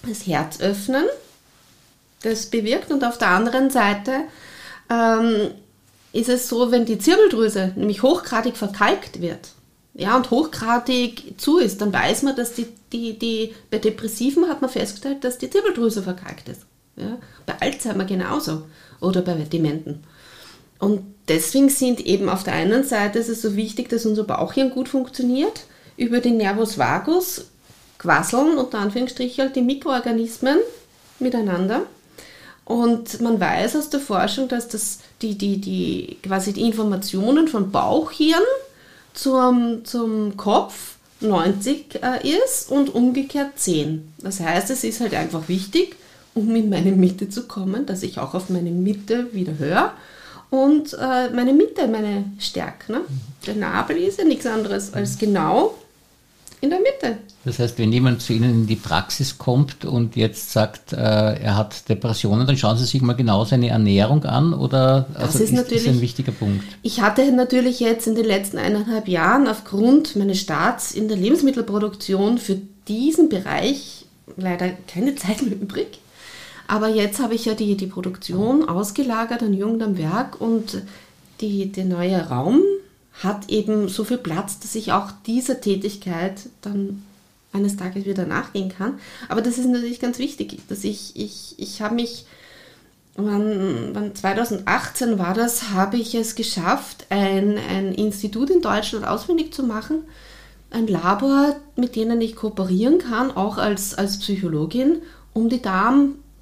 das 0.08 0.28
Herz 0.28 0.60
öffnen, 0.60 1.06
das 2.22 2.48
bewirkt. 2.48 2.92
Und 2.92 3.04
auf 3.04 3.18
der 3.18 3.30
anderen 3.30 3.70
Seite 3.70 4.12
ähm, 4.90 5.52
ist 6.14 6.30
es 6.30 6.48
so, 6.50 6.72
wenn 6.72 6.86
die 6.86 7.00
Zirbeldrüse 7.00 7.74
nämlich 7.76 8.04
hochgradig 8.04 8.58
verkalkt 8.58 9.22
wird, 9.22 9.50
ja, 9.94 10.16
und 10.18 10.30
hochgradig 10.30 11.36
zu 11.38 11.58
ist, 11.58 11.80
dann 11.80 11.94
weiß 11.94 12.24
man, 12.24 12.36
dass 12.36 12.54
die, 12.54 12.68
die, 12.92 13.18
die, 13.18 13.56
bei 13.72 13.78
Depressiven 13.78 14.50
hat 14.50 14.62
man 14.62 14.70
festgestellt, 14.70 15.24
dass 15.24 15.38
die 15.38 15.50
Zirbeldrüse 15.50 16.04
verkalkt 16.04 16.50
ist. 16.50 16.62
Ja, 16.98 17.18
bei 17.46 17.56
Alzheimer 17.60 18.06
genauso 18.06 18.64
oder 19.00 19.22
bei 19.22 19.34
Dementen. 19.34 20.04
Und 20.80 21.02
deswegen 21.28 21.70
sind 21.70 22.02
eben 22.02 22.30
auf 22.30 22.44
der 22.44 22.54
einen 22.54 22.84
Seite 22.84 23.20
ist 23.20 23.30
es 23.30 23.42
so 23.42 23.56
wichtig, 23.56 23.90
dass 23.90 24.06
unser 24.06 24.24
Bauchhirn 24.24 24.72
gut 24.72 24.90
funktioniert 24.90 25.64
über 25.98 26.20
den 26.20 26.38
Nervus 26.38 26.78
vagus 26.78 27.46
quasseln 27.98 28.58
unter 28.58 28.80
Anführungsstrichen 28.80 29.54
die 29.54 29.62
Mikroorganismen 29.62 30.58
miteinander. 31.20 31.84
Und 32.66 33.22
man 33.22 33.40
weiß 33.40 33.76
aus 33.76 33.90
der 33.90 34.00
Forschung, 34.00 34.48
dass 34.48 34.68
das 34.68 35.00
die, 35.22 35.38
die, 35.38 35.62
die, 35.62 36.18
quasi 36.24 36.52
die 36.52 36.64
Informationen 36.64 37.48
von 37.48 37.72
Bauchhirn 37.72 38.42
zum, 39.14 39.86
zum 39.86 40.36
Kopf 40.36 40.96
90 41.22 42.00
äh, 42.02 42.28
ist 42.28 42.72
und 42.72 42.94
umgekehrt 42.94 43.52
10. 43.58 44.14
Das 44.18 44.40
heißt, 44.40 44.70
es 44.72 44.84
ist 44.84 45.00
halt 45.00 45.14
einfach 45.14 45.48
wichtig, 45.48 45.96
um 46.34 46.54
in 46.56 46.70
meine 46.70 46.92
Mitte 46.92 47.30
zu 47.30 47.48
kommen, 47.48 47.86
dass 47.86 48.04
ich 48.04 48.20
auch 48.20 48.34
auf 48.34 48.50
meine 48.50 48.72
Mitte 48.72 49.34
wieder 49.34 49.58
höre 49.58 49.94
und 50.50 50.94
äh, 50.94 51.30
meine 51.30 51.54
Mitte, 51.54 51.88
meine 51.88 52.26
Stärke. 52.40 52.92
Ne? 52.92 53.02
Der 53.46 53.56
Nabel 53.56 53.98
ist 53.98 54.20
ja 54.20 54.26
nichts 54.26 54.46
anderes 54.46 54.94
als 54.94 55.18
genau 55.18 55.76
in 56.66 56.72
der 56.72 56.80
Mitte. 56.80 57.18
Das 57.46 57.60
heißt, 57.60 57.78
wenn 57.78 57.94
jemand 57.94 58.22
zu 58.22 58.34
Ihnen 58.34 58.52
in 58.52 58.68
die 58.68 58.76
Praxis 58.76 59.38
kommt 59.38 59.86
und 59.86 60.16
jetzt 60.16 60.52
sagt, 60.52 60.94
äh, 60.94 60.98
er 60.98 61.56
hat 61.56 61.88
Depressionen, 61.88 62.48
dann 62.48 62.58
schauen 62.58 62.78
Sie 62.78 62.86
sich 62.86 63.02
mal 63.02 63.14
genau 63.14 63.46
seine 63.46 63.70
Ernährung 63.70 64.24
an 64.26 64.54
oder 64.54 65.08
das 65.14 65.24
also 65.24 65.40
ist, 65.40 65.44
ist 65.46 65.54
natürlich, 65.54 65.88
ein 65.88 66.02
wichtiger 66.02 66.32
Punkt. 66.32 66.64
Ich 66.82 67.02
hatte 67.02 67.32
natürlich 67.32 67.80
jetzt 67.80 68.08
in 68.08 68.16
den 68.16 68.26
letzten 68.26 68.58
eineinhalb 68.58 69.08
Jahren 69.08 69.48
aufgrund 69.48 70.16
meines 70.16 70.40
Starts 70.40 70.92
in 70.92 71.08
der 71.08 71.18
Lebensmittelproduktion 71.18 72.40
für 72.40 72.60
diesen 72.88 73.30
Bereich 73.30 74.06
leider 74.38 74.70
keine 74.88 75.16
Zeit 75.16 75.42
mehr 75.44 75.54
übrig. 75.54 76.00
Aber 76.68 76.90
jetzt 76.90 77.20
habe 77.20 77.36
ich 77.36 77.46
ja 77.46 77.54
die, 77.54 77.78
die 77.78 77.86
Produktion 77.86 78.68
ausgelagert 78.68 79.44
an 79.44 79.54
Jugend 79.54 79.84
am 79.84 79.98
Werk 80.00 80.42
und 80.42 80.82
die, 81.42 81.72
der 81.72 81.86
neue 81.86 82.28
Raum 82.28 82.62
hat 83.24 83.50
eben 83.50 83.88
so 83.88 84.04
viel 84.04 84.18
Platz, 84.18 84.60
dass 84.60 84.76
ich 84.76 84.92
auch 84.92 85.12
dieser 85.26 85.62
Tätigkeit 85.62 86.50
dann 86.62 87.04
eines 87.54 87.78
Tages 87.78 88.06
wieder 88.06 88.26
nachgehen 88.26 88.70
kann. 88.70 89.00
Aber 89.30 89.42
das 89.42 89.58
ist 89.58 89.68
natürlich 89.68 90.00
ganz 90.00 90.20
wichtig, 90.20 90.60
dass 90.68 90.84
ich, 90.84 91.16
ich, 91.16 91.56
ich 91.58 91.82
habe 91.82 91.96
mich, 91.96 92.26
wann, 93.16 93.92
wann 93.94 94.14
2018 94.14 95.18
war 95.18 95.34
das, 95.34 95.72
habe 95.72 95.98
ich 95.98 96.14
es 96.16 96.36
geschafft, 96.36 97.06
ein, 97.10 97.58
ein 97.58 97.94
Institut 97.94 98.50
in 98.50 98.62
Deutschland 98.62 99.08
ausfindig 99.08 99.54
zu 99.54 99.64
machen, 99.64 100.04
ein 100.70 100.88
Labor, 100.88 101.56
mit 101.78 101.96
denen 101.96 102.20
ich 102.20 102.36
kooperieren 102.36 102.98
kann, 102.98 103.32
auch 103.32 103.58
als, 103.58 103.94
als 103.96 104.20
Psychologin, 104.20 105.02
um 105.34 105.48
die 105.48 105.62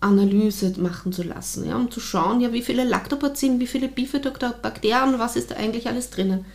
Darmanalyse 0.03 0.73
machen 0.77 1.13
zu 1.13 1.23
lassen, 1.23 1.67
ja, 1.67 1.75
um 1.75 1.89
zu 1.89 1.99
schauen, 1.99 2.41
ja, 2.41 2.51
wie 2.51 2.61
viele 2.61 2.83
Lactobacillen, 2.83 3.59
wie 3.59 3.67
viele 3.67 3.87
Bifidobakterien, 3.87 5.19
was 5.19 5.35
ist 5.35 5.51
da 5.51 5.55
eigentlich 5.55 5.87
alles 5.87 6.09
drinnen. 6.09 6.45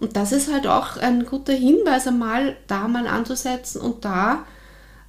Und 0.00 0.16
das 0.16 0.32
ist 0.32 0.52
halt 0.52 0.66
auch 0.66 0.96
ein 0.96 1.26
guter 1.26 1.52
Hinweis, 1.52 2.06
einmal 2.06 2.56
da 2.66 2.88
mal 2.88 3.06
anzusetzen 3.06 3.80
und 3.80 4.04
da 4.04 4.44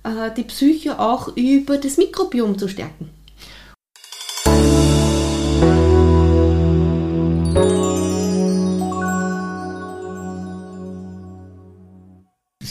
äh, 0.03 0.31
die 0.35 0.43
Psyche 0.43 0.99
auch 0.99 1.35
über 1.35 1.77
das 1.77 1.97
Mikrobiom 1.97 2.57
zu 2.57 2.67
stärken. 2.67 3.09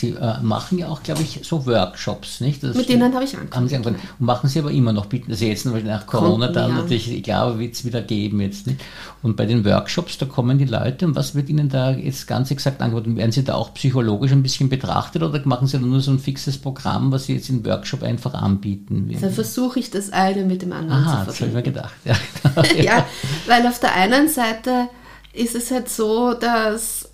Sie 0.03 0.17
äh, 0.21 0.41
machen 0.43 0.79
ja 0.79 0.89
auch, 0.89 1.05
glaube 1.05 1.23
ich, 1.23 1.39
so 1.45 1.65
Workshops, 1.65 2.41
nicht? 2.41 2.65
Das 2.65 2.77
Mit 2.77 2.89
denen 2.89 3.15
habe 3.15 3.23
ich 3.23 3.35
angefangen. 3.35 3.55
Haben 3.55 3.69
Sie 3.69 3.77
angefangen. 3.77 4.01
Und 4.19 4.27
machen 4.27 4.49
Sie 4.49 4.59
aber 4.59 4.73
immer 4.73 4.93
noch, 4.93 5.07
bieten 5.07 5.31
also 5.31 5.45
jetzt 5.45 5.65
nach 5.65 6.07
Corona 6.07 6.47
Konnten, 6.47 6.55
dann 6.55 6.71
ja. 6.71 6.77
natürlich, 6.79 7.13
ich 7.13 7.23
glaube, 7.23 7.61
wird 7.61 7.75
es 7.75 7.85
wieder 7.85 8.03
geben 8.03 8.41
jetzt, 8.41 8.67
nicht? 8.67 8.81
Und 9.23 9.37
bei 9.37 9.47
den 9.47 9.65
Workshops, 9.65 10.19
da 10.19 10.27
kommen 10.27 10.59
die 10.59 10.65
Leute 10.65 11.07
und 11.07 11.15
was 11.15 11.37
wird 11.37 11.49
Ihnen 11.49 11.69
da 11.69 11.93
jetzt 11.93 12.27
ganz 12.27 12.51
exakt 12.51 12.83
angeboten? 12.83 13.17
Werden 13.17 13.31
Sie 13.31 13.45
da 13.45 13.55
auch 13.55 13.73
psychologisch 13.75 14.33
ein 14.33 14.43
bisschen 14.43 14.69
betrachtet 14.69 15.23
oder 15.23 15.41
machen 15.45 15.69
Sie 15.69 15.79
da 15.79 15.87
nur 15.87 16.01
so 16.01 16.11
ein 16.11 16.19
fixes 16.19 16.59
Programm, 16.59 17.13
was 17.13 17.27
Sie 17.27 17.35
jetzt 17.35 17.49
im 17.49 17.65
Workshop 17.65 18.03
einfach 18.03 18.35
anbieten? 18.35 19.09
Dann 19.21 19.33
versuche 19.33 19.79
ich 19.79 19.93
das 19.93 20.13
eine 20.13 20.45
mit 20.45 20.63
dem 20.63 20.73
anderen 20.73 21.05
Aha, 21.05 21.27
zu 21.27 21.33
verbinden. 21.33 21.37
das 21.37 21.41
habe 21.41 21.49
ich 21.49 21.55
mir 21.55 21.63
gedacht. 21.63 21.95
Ja, 22.77 22.83
ja, 22.83 23.07
weil 23.47 23.65
auf 23.69 23.79
der 23.79 23.95
einen 23.95 24.29
Seite 24.29 24.89
ist 25.33 25.55
es 25.55 25.71
halt 25.71 25.89
so, 25.89 26.35
dass 26.35 27.12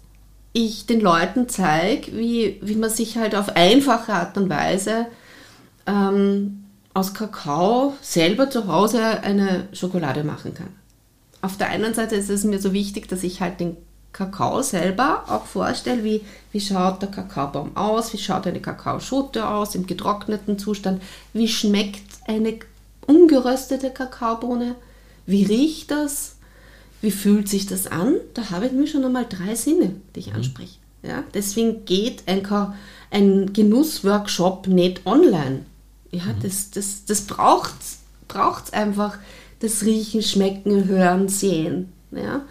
ich 0.59 0.87
den 0.87 1.01
Leuten 1.01 1.49
zeige, 1.49 2.17
wie, 2.17 2.59
wie 2.63 2.75
man 2.75 2.91
sich 2.91 3.17
halt 3.17 3.37
auf 3.37 3.55
einfache 3.55 4.13
Art 4.13 4.37
und 4.37 4.51
Weise 4.51 5.07
ähm, 5.87 6.65
aus 6.95 7.15
Kakao 7.15 7.95
selber 8.01 8.51
zu 8.51 8.67
Hause 8.67 9.23
eine 9.23 9.69
Schokolade 9.73 10.25
machen 10.25 10.55
kann. 10.55 10.71
Auf 11.43 11.57
der 11.57 11.69
einen 11.69 11.95
Seite 11.95 12.17
ist 12.17 12.29
es 12.29 12.43
mir 12.43 12.61
so 12.61 12.73
wichtig, 12.73 13.09
dass 13.09 13.23
ich 13.23 13.41
halt 13.41 13.61
den 13.61 13.77
Kakao 14.13 14.63
selber 14.63 15.25
auch 15.29 15.45
vorstelle, 15.45 16.03
wie, 16.03 16.23
wie 16.51 16.61
schaut 16.61 17.03
der 17.03 17.11
Kakaobaum 17.11 17.77
aus, 17.77 18.13
wie 18.13 18.19
schaut 18.19 18.49
eine 18.49 18.61
Kakaoschote 18.61 19.47
aus 19.47 19.77
im 19.77 19.87
getrockneten 19.87 20.59
Zustand, 20.59 21.01
wie 21.33 21.47
schmeckt 21.47 22.03
eine 22.27 22.59
ungeröstete 23.07 23.91
Kakaobohne, 23.91 24.75
wie 25.25 25.45
riecht 25.45 25.93
das, 25.93 26.38
wie 27.01 27.11
fühlt 27.11 27.49
sich 27.49 27.67
das 27.67 27.87
an? 27.87 28.17
Da 28.35 28.51
habe 28.51 28.67
ich 28.67 28.73
mir 28.73 28.87
schon 28.87 29.05
einmal 29.05 29.27
drei 29.29 29.55
Sinne, 29.55 29.93
die 30.15 30.21
ich 30.21 30.31
mhm. 30.31 30.37
anspreche. 30.37 30.79
Ja? 31.03 31.25
Deswegen 31.33 31.85
geht 31.85 32.25
ein, 32.27 32.47
ein 33.11 33.53
Genussworkshop 33.53 34.67
nicht 34.67 35.07
online. 35.07 35.61
Ja, 36.11 36.25
mhm. 36.25 36.43
das, 36.43 36.71
das, 36.71 37.05
das 37.05 37.23
braucht 37.23 37.75
es 37.81 38.73
einfach, 38.73 39.19
das 39.61 39.85
Riechen, 39.85 40.23
Schmecken, 40.23 40.87
Hören, 40.87 41.29
Sehen. 41.29 41.93
Ja? 42.11 42.43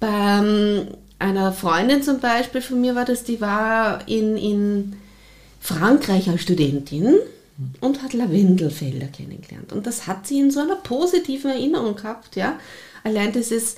Bei 0.00 0.86
einer 1.18 1.52
Freundin 1.52 2.02
zum 2.02 2.20
Beispiel 2.20 2.62
von 2.62 2.80
mir 2.80 2.94
war 2.94 3.04
das, 3.04 3.22
die 3.22 3.40
war 3.40 4.08
in, 4.08 4.36
in 4.36 4.96
Frankreich 5.60 6.28
als 6.30 6.40
Studentin 6.40 7.04
mhm. 7.58 7.74
und 7.80 8.02
hat 8.02 8.14
Lavendelfelder 8.14 9.08
kennengelernt. 9.08 9.72
Und 9.74 9.86
das 9.86 10.06
hat 10.06 10.26
sie 10.26 10.40
in 10.40 10.50
so 10.50 10.60
einer 10.60 10.76
positiven 10.76 11.50
Erinnerung 11.50 11.96
gehabt, 11.96 12.34
ja 12.34 12.58
allein 13.04 13.32
dieses, 13.32 13.76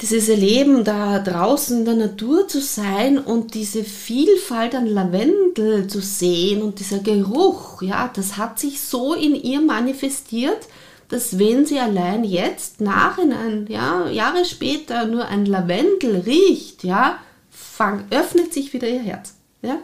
dieses 0.00 0.28
Erleben, 0.28 0.84
da 0.84 1.18
draußen 1.18 1.78
in 1.78 1.84
der 1.84 1.94
Natur 1.94 2.46
zu 2.46 2.60
sein 2.60 3.18
und 3.18 3.54
diese 3.54 3.82
Vielfalt 3.84 4.74
an 4.74 4.86
Lavendel 4.86 5.88
zu 5.88 6.00
sehen 6.00 6.62
und 6.62 6.78
dieser 6.78 7.00
Geruch, 7.00 7.82
ja, 7.82 8.10
das 8.14 8.36
hat 8.36 8.58
sich 8.58 8.80
so 8.80 9.14
in 9.14 9.34
ihr 9.34 9.60
manifestiert, 9.60 10.68
dass 11.08 11.38
wenn 11.38 11.66
sie 11.66 11.80
allein 11.80 12.22
jetzt 12.22 12.80
nachhinein, 12.80 13.66
ja, 13.68 14.08
Jahre 14.08 14.44
später 14.44 15.06
nur 15.06 15.26
ein 15.26 15.46
Lavendel 15.46 16.16
riecht, 16.20 16.84
ja, 16.84 17.18
fang, 17.50 18.04
öffnet 18.10 18.52
sich 18.52 18.72
wieder 18.72 18.88
ihr 18.88 19.00
Herz, 19.00 19.34
ja. 19.62 19.78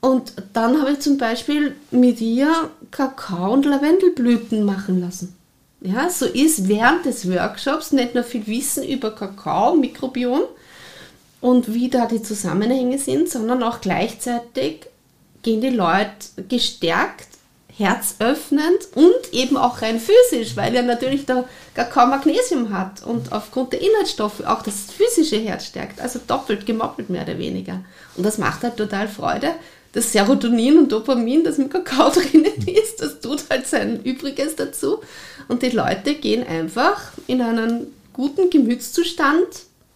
Und 0.00 0.34
dann 0.52 0.80
habe 0.80 0.92
ich 0.92 1.00
zum 1.00 1.18
Beispiel 1.18 1.74
mit 1.90 2.20
ihr 2.20 2.70
Kakao 2.90 3.52
und 3.52 3.64
Lavendelblüten 3.64 4.64
machen 4.64 5.00
lassen. 5.00 5.34
Ja, 5.80 6.10
so 6.10 6.26
ist 6.26 6.68
während 6.68 7.04
des 7.04 7.30
Workshops 7.30 7.92
nicht 7.92 8.14
nur 8.14 8.24
viel 8.24 8.46
Wissen 8.46 8.82
über 8.82 9.12
Kakao, 9.12 9.74
Mikrobiom 9.74 10.42
und 11.40 11.72
wie 11.72 11.88
da 11.88 12.06
die 12.06 12.22
Zusammenhänge 12.22 12.98
sind, 12.98 13.30
sondern 13.30 13.62
auch 13.62 13.80
gleichzeitig 13.80 14.86
gehen 15.42 15.60
die 15.60 15.68
Leute 15.68 16.42
gestärkt, 16.48 17.28
herzöffnend 17.76 18.88
und 18.96 19.32
eben 19.32 19.56
auch 19.56 19.80
rein 19.80 20.00
physisch, 20.00 20.56
weil 20.56 20.74
ja 20.74 20.82
natürlich 20.82 21.26
der 21.26 21.44
Kakao 21.74 22.08
Magnesium 22.08 22.72
hat 22.72 23.04
und 23.04 23.30
aufgrund 23.30 23.72
der 23.72 23.80
Inhaltsstoffe 23.80 24.40
auch 24.44 24.62
das 24.62 24.86
physische 24.90 25.36
Herz 25.36 25.66
stärkt, 25.66 26.00
also 26.00 26.18
doppelt 26.26 26.66
gemoppelt 26.66 27.08
mehr 27.08 27.22
oder 27.22 27.38
weniger. 27.38 27.84
Und 28.16 28.26
das 28.26 28.36
macht 28.36 28.64
halt 28.64 28.76
total 28.76 29.06
Freude, 29.06 29.52
das 29.92 30.12
Serotonin 30.12 30.78
und 30.78 30.92
Dopamin, 30.92 31.44
das 31.44 31.58
im 31.58 31.70
Kakao 31.70 32.10
drinnen 32.12 32.66
ist, 32.66 33.00
das 33.00 33.20
tut 33.20 33.44
halt 33.50 33.66
sein 33.66 34.02
Übriges 34.02 34.56
dazu. 34.56 34.98
Und 35.48 35.62
die 35.62 35.70
Leute 35.70 36.14
gehen 36.14 36.46
einfach 36.46 37.12
in 37.26 37.40
einen 37.40 37.86
guten 38.12 38.50
Gemütszustand 38.50 39.46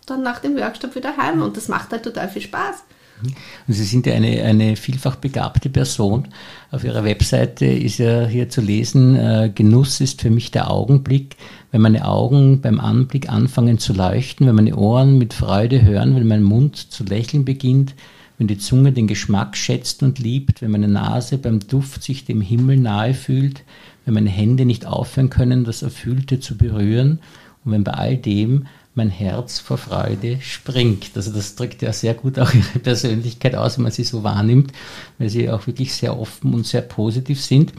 dann 0.07 0.23
nach 0.23 0.41
dem 0.41 0.57
Workshop 0.57 0.95
wieder 0.95 1.17
heim 1.17 1.43
und 1.43 1.57
das 1.57 1.69
macht 1.69 1.91
halt 1.93 2.03
total 2.03 2.29
viel 2.29 2.43
Spaß. 2.43 2.85
Und 3.23 3.75
Sie 3.75 3.85
sind 3.85 4.07
ja 4.07 4.15
eine, 4.15 4.43
eine 4.43 4.77
vielfach 4.77 5.17
begabte 5.17 5.71
Person. 5.71 6.29
Auf 6.71 6.83
Ihrer 6.83 7.05
Webseite 7.05 7.67
ist 7.67 7.99
ja 7.99 8.27
hier 8.27 8.49
zu 8.49 8.61
lesen, 8.61 9.15
äh, 9.15 9.51
Genuss 9.55 10.01
ist 10.01 10.23
für 10.23 10.31
mich 10.31 10.51
der 10.51 10.71
Augenblick, 10.71 11.37
wenn 11.71 11.83
meine 11.83 12.07
Augen 12.07 12.61
beim 12.61 12.81
Anblick 12.81 13.29
anfangen 13.29 13.79
zu 13.79 13.93
leuchten, 13.93 14.47
wenn 14.47 14.57
meine 14.57 14.77
Ohren 14.77 15.19
mit 15.19 15.35
Freude 15.35 15.83
hören, 15.83 16.17
wenn 16.17 16.27
mein 16.27 16.43
Mund 16.43 16.77
zu 16.77 17.05
lächeln 17.05 17.45
beginnt, 17.45 17.95
wenn 18.43 18.49
die 18.49 18.59
Zunge 18.59 18.91
den 18.91 19.07
Geschmack 19.07 19.57
schätzt 19.57 20.03
und 20.03 20.19
liebt, 20.19 20.63
wenn 20.63 20.73
meine 20.73 20.89
Nase 20.89 21.39
beim 21.39 21.61
Duft 21.61 22.03
sich 22.03 22.25
dem 22.25 22.41
Himmel 22.41 22.77
nahe 22.77 23.15
fühlt, 23.15 23.63
wenn 24.05 24.15
meine 24.15 24.31
Hände 24.31 24.65
nicht 24.65 24.85
aufhören 24.85 25.31
können, 25.31 25.63
das 25.63 25.83
Erfüllte 25.83 26.41
zu 26.41 26.57
berühren 26.57 27.21
und 27.65 27.71
wenn 27.71 27.85
bei 27.85 27.93
all 27.93 28.17
dem 28.17 28.67
mein 28.97 29.11
Herz 29.11 29.61
vor 29.61 29.79
Freude 29.79 30.41
springt. 30.41 31.11
Also 31.15 31.31
das 31.31 31.55
drückt 31.55 31.83
ja 31.83 31.93
sehr 31.93 32.15
gut 32.15 32.37
auch 32.41 32.53
ihre 32.53 32.81
Persönlichkeit 32.81 33.55
aus, 33.55 33.79
wenn 33.79 33.85
man 33.85 33.93
sie 33.93 34.03
so 34.03 34.25
wahrnimmt, 34.25 34.73
weil 35.19 35.29
sie 35.29 35.49
auch 35.49 35.69
wirklich 35.69 35.95
sehr 35.95 36.19
offen 36.19 36.53
und 36.53 36.67
sehr 36.67 36.83
positiv 36.83 37.41
sind. 37.41 37.73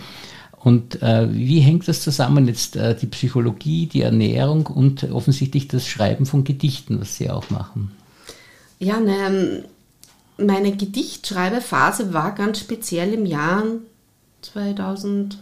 Und 0.64 1.02
äh, 1.02 1.28
wie 1.30 1.60
hängt 1.60 1.90
das 1.90 2.00
zusammen 2.00 2.48
jetzt, 2.48 2.78
äh, 2.78 2.96
die 2.96 3.08
Psychologie, 3.08 3.88
die 3.88 4.04
Ernährung 4.04 4.68
und 4.68 5.12
offensichtlich 5.12 5.68
das 5.68 5.86
Schreiben 5.86 6.26
von 6.26 6.46
Gedichten, 6.46 7.02
was 7.02 7.18
Sie 7.18 7.30
auch 7.30 7.50
machen? 7.50 7.92
Ja, 8.80 9.00
ne, 9.00 9.66
meine 10.38 10.76
Gedichtschreibephase 10.76 12.14
war 12.14 12.34
ganz 12.34 12.60
speziell 12.60 13.14
im 13.14 13.26
Jahr 13.26 13.64
2017. 14.42 15.40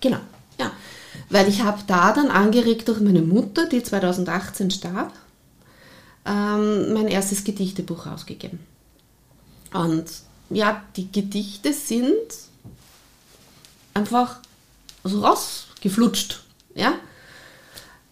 Genau, 0.00 0.20
ja. 0.58 0.72
Weil 1.30 1.48
ich 1.48 1.62
habe 1.62 1.82
da 1.86 2.12
dann 2.12 2.30
angeregt 2.30 2.88
durch 2.88 3.00
meine 3.00 3.22
Mutter, 3.22 3.66
die 3.66 3.82
2018 3.82 4.70
starb, 4.70 5.12
ähm, 6.24 6.92
mein 6.92 7.08
erstes 7.08 7.44
Gedichtebuch 7.44 8.06
rausgegeben. 8.06 8.60
Und 9.72 10.06
ja, 10.50 10.82
die 10.96 11.10
Gedichte 11.10 11.72
sind 11.72 12.14
einfach 13.94 14.40
so 15.04 15.20
rausgeflutscht. 15.20 16.42
Ja? 16.74 16.94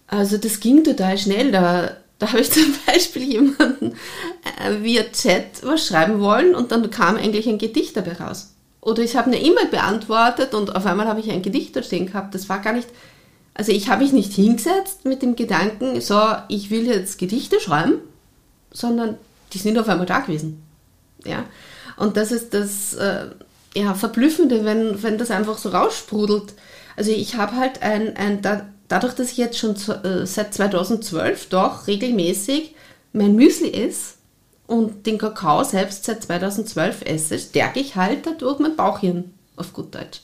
Also 0.07 0.39
das 0.39 0.61
ging 0.61 0.83
total 0.83 1.19
schnell. 1.19 1.53
Da 1.53 1.97
da 2.19 2.29
habe 2.29 2.41
ich 2.41 2.51
zum 2.53 2.75
Beispiel 2.87 3.23
jemanden 3.23 3.93
äh, 4.61 4.83
via 4.83 5.05
Chat 5.05 5.63
was 5.63 5.87
schreiben 5.87 6.21
wollen 6.21 6.55
und 6.55 6.73
dann 6.73 6.91
kam 6.91 7.17
eigentlich 7.17 7.49
ein 7.49 7.59
Gedicht 7.59 7.97
dabei 7.97 8.15
raus. 8.15 8.55
Oder 8.81 9.03
ich 9.03 9.17
habe 9.17 9.29
eine 9.29 9.41
E-Mail 9.41 9.67
beantwortet 9.71 10.53
und 10.53 10.77
auf 10.77 10.85
einmal 10.85 11.09
habe 11.09 11.21
ich 11.21 11.31
ein 11.31 11.43
Gedicht 11.43 11.75
da 11.75 11.83
stehen 11.83 12.07
gehabt. 12.07 12.35
Das 12.35 12.49
war 12.51 12.61
gar 12.61 12.75
nicht, 12.75 12.89
also 13.55 13.73
ich 13.73 13.89
habe 13.89 14.03
mich 14.03 14.13
nicht 14.13 14.33
hingesetzt 14.33 15.05
mit 15.07 15.23
dem 15.23 15.37
Gedanken, 15.37 16.01
so, 16.03 16.21
ich 16.49 16.71
will 16.71 16.87
jetzt 16.87 17.19
Gedichte 17.19 17.61
schreiben, 17.61 17.95
sondern 18.71 19.17
die 19.55 19.59
sind 19.59 19.79
auf 19.79 19.89
einmal 19.89 20.07
da 20.07 20.21
gewesen. 20.21 20.63
Ja. 21.25 21.45
Und 21.97 22.19
das 22.19 22.31
ist 22.31 22.53
das, 22.53 22.93
äh, 22.95 23.29
ja, 23.75 23.95
Verblüffende, 23.95 24.65
wenn, 24.65 25.03
wenn 25.03 25.19
das 25.19 25.31
einfach 25.31 25.59
so 25.59 25.71
raussprudelt. 25.71 26.55
Also 26.97 27.11
ich 27.11 27.37
habe 27.37 27.57
halt 27.57 27.83
ein, 27.83 28.17
ein 28.17 28.41
dadurch, 28.89 29.15
dass 29.15 29.33
ich 29.33 29.39
jetzt 29.39 29.59
schon 29.59 29.77
äh, 30.05 30.27
seit 30.27 30.55
2012 30.55 31.49
doch 31.49 31.87
regelmäßig 31.87 32.75
mein 33.13 33.35
Müsli 33.35 33.73
esse 33.73 34.15
und 34.67 35.07
den 35.07 35.19
Kakao 35.19 35.63
selbst 35.65 36.05
seit 36.05 36.23
2012 36.23 37.03
esse, 37.03 37.39
stärke 37.39 37.81
ich 37.81 37.97
halt 37.97 38.27
dadurch 38.27 38.59
mein 38.59 38.77
Bauchhirn, 38.77 39.33
auf 39.57 39.73
gut 39.73 39.95
Deutsch. 39.95 40.21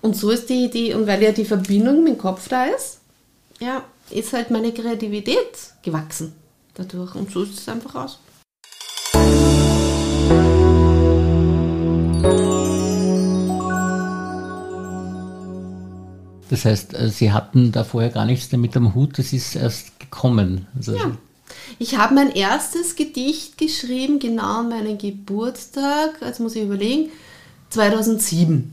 Und 0.00 0.16
so 0.16 0.30
ist 0.30 0.48
die 0.48 0.64
Idee, 0.64 0.94
und 0.94 1.06
weil 1.06 1.22
ja 1.22 1.32
die 1.32 1.44
Verbindung 1.44 2.04
mit 2.04 2.14
dem 2.14 2.18
Kopf 2.18 2.48
da 2.48 2.66
ist, 2.66 3.00
ja, 3.60 3.82
ist 4.10 4.32
halt 4.32 4.50
meine 4.50 4.72
Kreativität 4.72 5.56
gewachsen 5.82 6.34
dadurch. 6.74 7.14
Und 7.14 7.30
so 7.30 7.42
ist 7.42 7.58
es 7.58 7.68
einfach 7.68 7.94
aus. 7.94 8.18
Das 16.50 16.64
heißt, 16.64 16.94
äh, 16.94 17.08
Sie 17.08 17.32
hatten 17.32 17.72
da 17.72 17.84
vorher 17.84 18.10
gar 18.10 18.24
nichts 18.24 18.48
damit 18.48 18.76
am 18.76 18.94
Hut, 18.94 19.18
das 19.18 19.32
ist 19.32 19.56
erst 19.56 19.98
gekommen. 19.98 20.66
Also 20.76 20.94
ja. 20.94 21.16
Ich 21.78 21.96
habe 21.96 22.14
mein 22.14 22.30
erstes 22.30 22.96
Gedicht 22.96 23.58
geschrieben, 23.58 24.18
genau 24.18 24.60
an 24.60 24.68
meinen 24.68 24.98
Geburtstag, 24.98 26.20
jetzt 26.20 26.40
muss 26.40 26.56
ich 26.56 26.64
überlegen, 26.64 27.10
2007. 27.70 28.72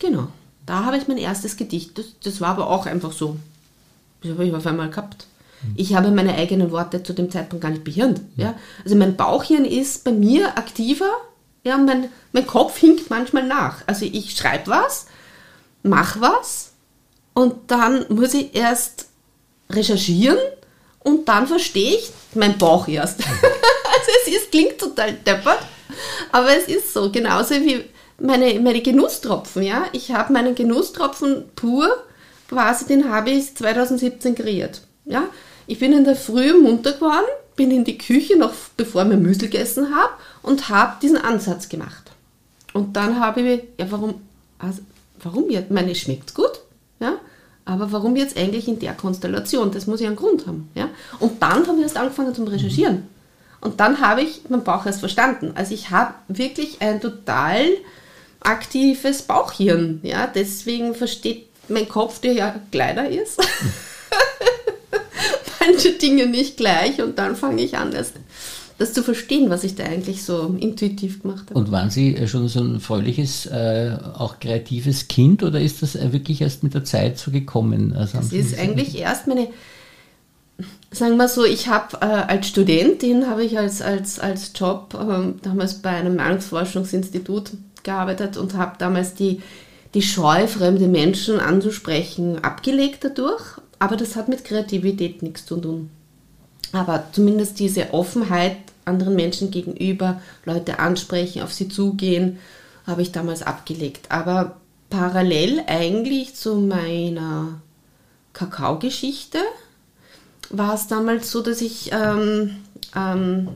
Genau, 0.00 0.28
da 0.66 0.84
habe 0.84 0.96
ich 0.96 1.08
mein 1.08 1.18
erstes 1.18 1.56
Gedicht. 1.56 1.98
Das, 1.98 2.06
das 2.22 2.40
war 2.40 2.50
aber 2.50 2.68
auch 2.68 2.86
einfach 2.86 3.12
so. 3.12 3.36
Das 4.22 4.32
habe 4.32 4.46
ich 4.46 4.54
auf 4.54 4.66
einmal 4.66 4.90
gehabt. 4.90 5.26
Mhm. 5.62 5.72
Ich 5.76 5.94
habe 5.94 6.10
meine 6.10 6.34
eigenen 6.34 6.70
Worte 6.70 7.02
zu 7.02 7.12
dem 7.12 7.30
Zeitpunkt 7.30 7.62
gar 7.62 7.70
nicht 7.70 7.84
behirnt. 7.84 8.20
Ja? 8.36 8.54
Also 8.84 8.96
mein 8.96 9.16
Bauchhirn 9.16 9.64
ist 9.64 10.04
bei 10.04 10.12
mir 10.12 10.58
aktiver, 10.58 11.10
ja, 11.62 11.78
mein, 11.78 12.08
mein 12.32 12.46
Kopf 12.46 12.76
hinkt 12.78 13.08
manchmal 13.08 13.46
nach. 13.46 13.82
Also 13.86 14.04
ich 14.04 14.36
schreibe 14.36 14.70
was, 14.70 15.06
mache 15.84 16.20
was 16.20 16.72
und 17.34 17.70
dann 17.70 18.06
muss 18.08 18.34
ich 18.34 18.54
erst 18.54 19.06
recherchieren 19.70 20.38
und 21.00 21.28
dann 21.28 21.46
verstehe 21.46 21.96
ich 21.96 22.10
meinen 22.34 22.58
Bauch 22.58 22.88
erst. 22.88 23.20
also 23.26 24.10
es 24.22 24.32
ist, 24.34 24.50
klingt 24.50 24.78
total 24.78 25.12
deppert, 25.12 25.60
aber 26.32 26.56
es 26.56 26.66
ist 26.66 26.92
so, 26.92 27.12
genauso 27.12 27.54
wie 27.54 27.84
meine, 28.18 28.58
meine 28.60 28.80
Genusstropfen, 28.80 29.62
ja. 29.62 29.84
Ich 29.92 30.10
habe 30.10 30.32
meinen 30.32 30.54
Genusstropfen 30.54 31.44
pur, 31.54 31.88
quasi 32.48 32.86
den 32.86 33.10
habe 33.10 33.30
ich 33.30 33.54
2017 33.54 34.34
kreiert, 34.34 34.80
ja. 35.04 35.24
Ich 35.66 35.78
bin 35.78 35.92
in 35.92 36.04
der 36.04 36.16
Früh 36.16 36.54
munter 36.54 36.92
geworden, 36.92 37.26
bin 37.56 37.70
in 37.70 37.84
die 37.84 37.98
Küche, 37.98 38.36
noch 38.36 38.52
bevor 38.76 39.04
ich 39.10 39.16
Müsli 39.16 39.48
gegessen 39.48 39.94
habe, 39.94 40.12
und 40.42 40.68
habe 40.68 40.96
diesen 41.00 41.16
Ansatz 41.16 41.68
gemacht. 41.68 42.10
Und 42.72 42.96
dann 42.96 43.20
habe 43.20 43.40
ich, 43.40 43.62
ja, 43.78 43.86
warum, 43.90 44.20
also, 44.58 44.82
warum 45.22 45.50
jetzt? 45.50 45.70
Meine, 45.70 45.94
schmeckt 45.94 46.34
gut, 46.34 46.60
ja. 47.00 47.18
Aber 47.64 47.92
warum 47.92 48.16
jetzt 48.16 48.36
eigentlich 48.36 48.68
in 48.68 48.78
der 48.78 48.92
Konstellation? 48.92 49.70
Das 49.72 49.86
muss 49.86 50.00
ja 50.00 50.08
einen 50.08 50.16
Grund 50.16 50.46
haben. 50.46 50.68
Ja? 50.74 50.90
Und 51.18 51.42
dann 51.42 51.66
habe 51.66 51.78
ich 51.78 51.84
erst 51.84 51.96
angefangen 51.96 52.34
zu 52.34 52.44
recherchieren. 52.44 53.08
Und 53.60 53.80
dann 53.80 54.00
habe 54.02 54.20
ich 54.20 54.42
meinen 54.50 54.64
Bauch 54.64 54.84
erst 54.84 55.00
verstanden. 55.00 55.52
Also 55.54 55.72
ich 55.72 55.90
habe 55.90 56.14
wirklich 56.28 56.82
ein 56.82 57.00
total 57.00 57.64
aktives 58.40 59.22
Bauchhirn. 59.22 60.00
Ja? 60.02 60.26
Deswegen 60.26 60.94
versteht 60.94 61.46
mein 61.68 61.88
Kopf, 61.88 62.18
der 62.18 62.34
ja 62.34 62.54
kleiner 62.70 63.08
ist, 63.08 63.40
manche 65.60 65.92
Dinge 65.92 66.26
nicht 66.26 66.58
gleich. 66.58 67.00
Und 67.00 67.18
dann 67.18 67.36
fange 67.36 67.62
ich 67.62 67.78
an, 67.78 67.92
erst 67.92 68.16
das 68.78 68.92
zu 68.92 69.02
verstehen, 69.02 69.50
was 69.50 69.64
ich 69.64 69.76
da 69.76 69.84
eigentlich 69.84 70.24
so 70.24 70.56
intuitiv 70.58 71.22
gemacht 71.22 71.44
habe. 71.50 71.58
Und 71.58 71.70
waren 71.70 71.90
Sie 71.90 72.16
äh, 72.16 72.26
schon 72.26 72.48
so 72.48 72.60
ein 72.60 72.80
fröhliches, 72.80 73.46
äh, 73.46 73.96
auch 74.14 74.40
kreatives 74.40 75.08
Kind 75.08 75.42
oder 75.42 75.60
ist 75.60 75.82
das 75.82 75.94
äh, 75.94 76.12
wirklich 76.12 76.40
erst 76.40 76.62
mit 76.62 76.74
der 76.74 76.84
Zeit 76.84 77.18
so 77.18 77.30
gekommen? 77.30 77.92
Also 77.92 78.18
das 78.18 78.32
ist 78.32 78.58
eigentlich 78.58 78.98
erst 78.98 79.28
meine, 79.28 79.48
sagen 80.90 81.16
wir 81.16 81.28
so, 81.28 81.44
ich 81.44 81.68
habe 81.68 81.98
äh, 82.00 82.04
als 82.04 82.48
Studentin, 82.48 83.28
habe 83.28 83.44
ich 83.44 83.58
als, 83.58 83.80
als, 83.80 84.18
als 84.18 84.52
Job 84.54 84.94
äh, 84.94 85.32
damals 85.42 85.74
bei 85.74 85.90
einem 85.90 86.16
Meinungsforschungsinstitut 86.16 87.52
gearbeitet 87.84 88.36
und 88.36 88.54
habe 88.54 88.74
damals 88.78 89.14
die, 89.14 89.40
die 89.94 90.02
Scheu, 90.02 90.48
fremde 90.48 90.88
Menschen 90.88 91.38
anzusprechen, 91.38 92.42
abgelegt 92.42 93.04
dadurch. 93.04 93.42
Aber 93.78 93.96
das 93.96 94.16
hat 94.16 94.28
mit 94.28 94.44
Kreativität 94.44 95.22
nichts 95.22 95.46
zu 95.46 95.56
tun. 95.58 95.90
Aber 96.74 97.04
zumindest 97.12 97.60
diese 97.60 97.94
Offenheit 97.94 98.56
anderen 98.84 99.14
Menschen 99.14 99.50
gegenüber, 99.50 100.20
Leute 100.44 100.80
ansprechen, 100.80 101.42
auf 101.42 101.52
sie 101.52 101.68
zugehen, 101.68 102.38
habe 102.86 103.00
ich 103.00 103.12
damals 103.12 103.42
abgelegt. 103.42 104.10
Aber 104.10 104.56
parallel 104.90 105.62
eigentlich 105.68 106.34
zu 106.34 106.56
meiner 106.56 107.60
Kakao-Geschichte 108.32 109.38
war 110.50 110.74
es 110.74 110.88
damals 110.88 111.30
so, 111.30 111.42
dass 111.42 111.62
ich 111.62 111.92
ähm, 111.92 112.56
ähm, 112.94 113.48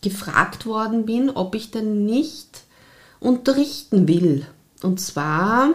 gefragt 0.00 0.64
worden 0.64 1.06
bin, 1.06 1.30
ob 1.30 1.56
ich 1.56 1.72
denn 1.72 2.06
nicht 2.06 2.62
unterrichten 3.20 4.06
will. 4.06 4.46
Und 4.82 5.00
zwar 5.00 5.70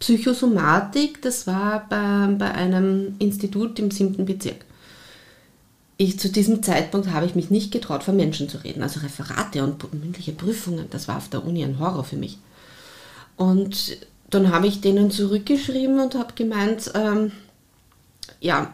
Psychosomatik, 0.00 1.22
das 1.22 1.46
war 1.46 1.86
bei, 1.88 2.26
bei 2.36 2.50
einem 2.52 3.14
Institut 3.20 3.78
im 3.78 3.92
siebten 3.92 4.26
Bezirk 4.26 4.64
ich, 6.02 6.18
zu 6.18 6.28
diesem 6.28 6.62
Zeitpunkt 6.62 7.10
habe 7.10 7.26
ich 7.26 7.34
mich 7.34 7.50
nicht 7.50 7.70
getraut, 7.70 8.02
vor 8.02 8.14
Menschen 8.14 8.48
zu 8.48 8.58
reden. 8.58 8.82
Also 8.82 9.00
Referate 9.00 9.62
und 9.62 9.92
mündliche 9.94 10.32
Prüfungen, 10.32 10.86
das 10.90 11.08
war 11.08 11.16
auf 11.16 11.28
der 11.28 11.44
Uni 11.44 11.64
ein 11.64 11.78
Horror 11.78 12.04
für 12.04 12.16
mich. 12.16 12.38
Und 13.36 13.98
dann 14.30 14.50
habe 14.50 14.66
ich 14.66 14.80
denen 14.80 15.10
zurückgeschrieben 15.10 16.00
und 16.00 16.14
habe 16.14 16.34
gemeint, 16.34 16.90
ähm, 16.94 17.32
ja, 18.40 18.72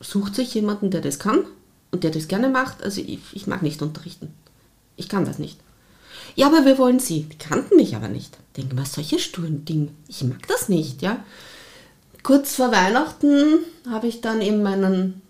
sucht 0.00 0.34
sich 0.34 0.54
jemanden, 0.54 0.90
der 0.90 1.00
das 1.00 1.18
kann 1.18 1.44
und 1.90 2.04
der 2.04 2.10
das 2.10 2.28
gerne 2.28 2.48
macht. 2.48 2.82
Also 2.82 3.00
ich, 3.00 3.20
ich 3.32 3.46
mag 3.46 3.62
nicht 3.62 3.82
unterrichten. 3.82 4.32
Ich 4.96 5.08
kann 5.08 5.24
das 5.24 5.38
nicht. 5.38 5.58
Ja, 6.36 6.46
aber 6.46 6.64
wir 6.64 6.78
wollen 6.78 6.98
sie. 6.98 7.22
Die 7.22 7.38
kannten 7.38 7.76
mich 7.76 7.94
aber 7.94 8.08
nicht. 8.08 8.36
Denken 8.56 8.76
wir, 8.76 8.84
solche 8.86 9.18
sturen 9.18 9.64
Dinge. 9.64 9.88
Ich 10.08 10.24
mag 10.24 10.46
das 10.48 10.68
nicht, 10.68 11.02
ja. 11.02 11.22
Kurz 12.22 12.54
vor 12.56 12.72
Weihnachten 12.72 13.58
habe 13.88 14.06
ich 14.06 14.20
dann 14.20 14.40
eben 14.40 14.62
meinen 14.62 15.20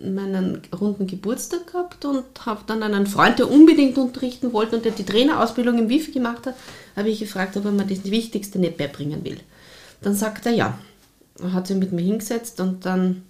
meinen 0.00 0.62
runden 0.78 1.06
Geburtstag 1.06 1.68
gehabt 1.68 2.04
und 2.04 2.24
habe 2.44 2.62
dann 2.66 2.82
einen 2.82 3.06
Freund, 3.06 3.38
der 3.38 3.50
unbedingt 3.50 3.96
unterrichten 3.96 4.52
wollte 4.52 4.76
und 4.76 4.84
der 4.84 4.92
die 4.92 5.04
Trainerausbildung 5.04 5.78
im 5.78 5.88
Wifi 5.88 6.12
gemacht 6.12 6.46
hat, 6.46 6.56
habe 6.96 7.08
ich 7.08 7.20
gefragt, 7.20 7.56
ob 7.56 7.64
er 7.64 7.70
mir 7.70 7.86
das 7.86 8.04
Wichtigste 8.04 8.58
nicht 8.58 8.76
beibringen 8.76 9.24
will. 9.24 9.38
Dann 10.02 10.14
sagt 10.14 10.46
er 10.46 10.52
ja. 10.52 10.78
Er 11.40 11.52
hat 11.52 11.66
sich 11.66 11.76
mit 11.76 11.92
mir 11.92 12.02
hingesetzt 12.02 12.60
und 12.60 12.86
dann 12.86 13.22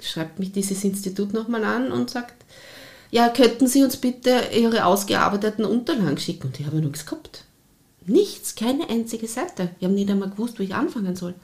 schreibt 0.00 0.38
mich 0.38 0.52
dieses 0.52 0.84
Institut 0.84 1.32
nochmal 1.32 1.64
an 1.64 1.90
und 1.90 2.10
sagt, 2.10 2.34
ja, 3.10 3.28
könnten 3.30 3.66
Sie 3.66 3.82
uns 3.82 3.96
bitte 3.96 4.42
Ihre 4.54 4.84
ausgearbeiteten 4.84 5.64
Unterlagen 5.64 6.18
schicken? 6.18 6.48
Und 6.48 6.60
ich 6.60 6.66
habe 6.66 6.76
nichts 6.76 7.06
gehabt. 7.06 7.44
Nichts, 8.06 8.54
keine 8.54 8.88
einzige 8.88 9.26
Seite. 9.26 9.70
Ich 9.78 9.84
habe 9.84 9.94
nicht 9.94 10.10
einmal 10.10 10.30
gewusst, 10.30 10.58
wo 10.58 10.62
ich 10.62 10.74
anfangen 10.74 11.16
soll. 11.16 11.34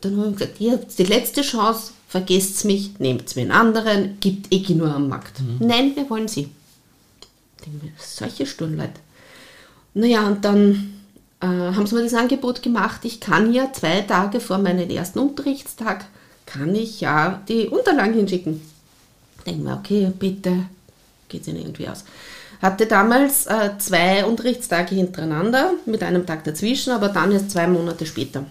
Dann 0.00 0.16
habe 0.18 0.30
ich 0.30 0.36
gesagt, 0.36 0.60
ihr 0.60 0.72
habt 0.72 0.98
die 0.98 1.04
letzte 1.04 1.42
Chance, 1.42 1.92
vergesst 2.08 2.64
mich, 2.64 2.98
nehmt 2.98 3.34
mir 3.36 3.42
einen 3.42 3.52
anderen, 3.52 4.18
gibt 4.20 4.52
eh 4.52 4.74
nur 4.74 4.92
am 4.92 5.08
Markt. 5.08 5.40
Mhm. 5.40 5.66
Nein, 5.66 5.96
wir 5.96 6.08
wollen 6.10 6.28
sie. 6.28 6.48
Denke 7.64 7.92
solche 7.98 8.46
Stundenleute. 8.46 9.00
Naja, 9.94 10.26
und 10.26 10.44
dann 10.44 11.00
äh, 11.40 11.46
haben 11.46 11.86
sie 11.86 11.94
mir 11.94 12.02
das 12.02 12.14
Angebot 12.14 12.62
gemacht, 12.62 13.04
ich 13.04 13.20
kann 13.20 13.52
ja 13.52 13.72
zwei 13.72 14.02
Tage 14.02 14.40
vor 14.40 14.58
meinem 14.58 14.90
ersten 14.90 15.18
Unterrichtstag, 15.18 16.06
kann 16.46 16.74
ich 16.74 17.00
ja 17.00 17.42
die 17.48 17.66
Unterlagen 17.66 18.14
hinschicken. 18.14 18.60
Denke 19.46 19.62
mir, 19.62 19.74
okay, 19.74 20.12
bitte, 20.18 20.64
geht 21.28 21.42
es 21.42 21.48
ihnen 21.48 21.58
irgendwie 21.58 21.88
aus. 21.88 22.04
Hatte 22.60 22.86
damals 22.86 23.46
äh, 23.46 23.70
zwei 23.78 24.24
Unterrichtstage 24.24 24.94
hintereinander, 24.94 25.74
mit 25.86 26.02
einem 26.02 26.26
Tag 26.26 26.42
dazwischen, 26.44 26.92
aber 26.92 27.08
dann 27.08 27.30
erst 27.30 27.52
zwei 27.52 27.68
Monate 27.68 28.04
später. 28.04 28.44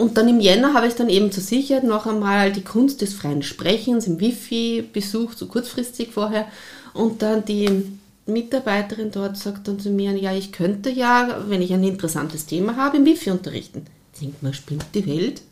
Und 0.00 0.16
dann 0.16 0.28
im 0.28 0.40
Jänner 0.40 0.72
habe 0.72 0.86
ich 0.86 0.94
dann 0.94 1.10
eben 1.10 1.30
zur 1.30 1.42
Sicherheit 1.42 1.84
noch 1.84 2.06
einmal 2.06 2.52
die 2.52 2.64
Kunst 2.64 3.02
des 3.02 3.12
freien 3.12 3.42
Sprechens 3.42 4.06
im 4.06 4.18
Wifi 4.18 4.82
besucht, 4.90 5.36
so 5.36 5.44
kurzfristig 5.44 6.08
vorher. 6.10 6.46
Und 6.94 7.20
dann 7.20 7.44
die 7.44 7.82
Mitarbeiterin 8.24 9.10
dort 9.10 9.36
sagt 9.36 9.68
dann 9.68 9.78
zu 9.78 9.90
mir, 9.90 10.12
ja, 10.12 10.32
ich 10.32 10.52
könnte 10.52 10.88
ja, 10.88 11.44
wenn 11.48 11.60
ich 11.60 11.74
ein 11.74 11.84
interessantes 11.84 12.46
Thema 12.46 12.76
habe, 12.76 12.96
im 12.96 13.04
Wifi 13.04 13.30
unterrichten. 13.30 13.84
Denkt 14.18 14.42
man, 14.42 14.54
spinnt 14.54 14.86
die 14.94 15.06
Welt? 15.06 15.42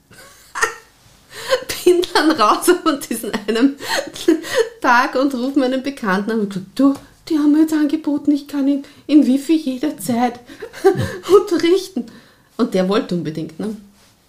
Bin 1.84 2.00
dann 2.14 2.30
raus 2.30 2.70
an 2.86 3.00
diesem 3.06 3.32
einen 3.46 3.76
Tag 4.80 5.14
und 5.16 5.34
rufe 5.34 5.58
meinen 5.58 5.82
Bekannten 5.82 6.30
an 6.30 6.40
und 6.40 6.54
gesagt, 6.54 6.68
du, 6.74 6.94
die 7.28 7.36
haben 7.36 7.52
mir 7.52 7.60
jetzt 7.60 7.74
angeboten, 7.74 8.32
ich 8.32 8.48
kann 8.48 8.66
in, 8.66 8.84
in 9.06 9.26
Wifi 9.26 9.56
jederzeit 9.56 10.40
unterrichten. 11.36 12.06
Und 12.56 12.72
der 12.72 12.88
wollte 12.88 13.14
unbedingt, 13.14 13.60
ne? 13.60 13.76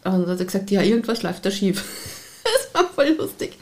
Und 0.04 0.22
dann 0.22 0.28
hat 0.28 0.40
er 0.40 0.46
gesagt, 0.46 0.72
ja, 0.72 0.82
irgendwas 0.82 1.24
läuft 1.24 1.46
da 1.46 1.52
schief. 1.52 1.84
das 2.44 2.74
war 2.74 2.90
voll 2.90 3.16
lustig. 3.18 3.58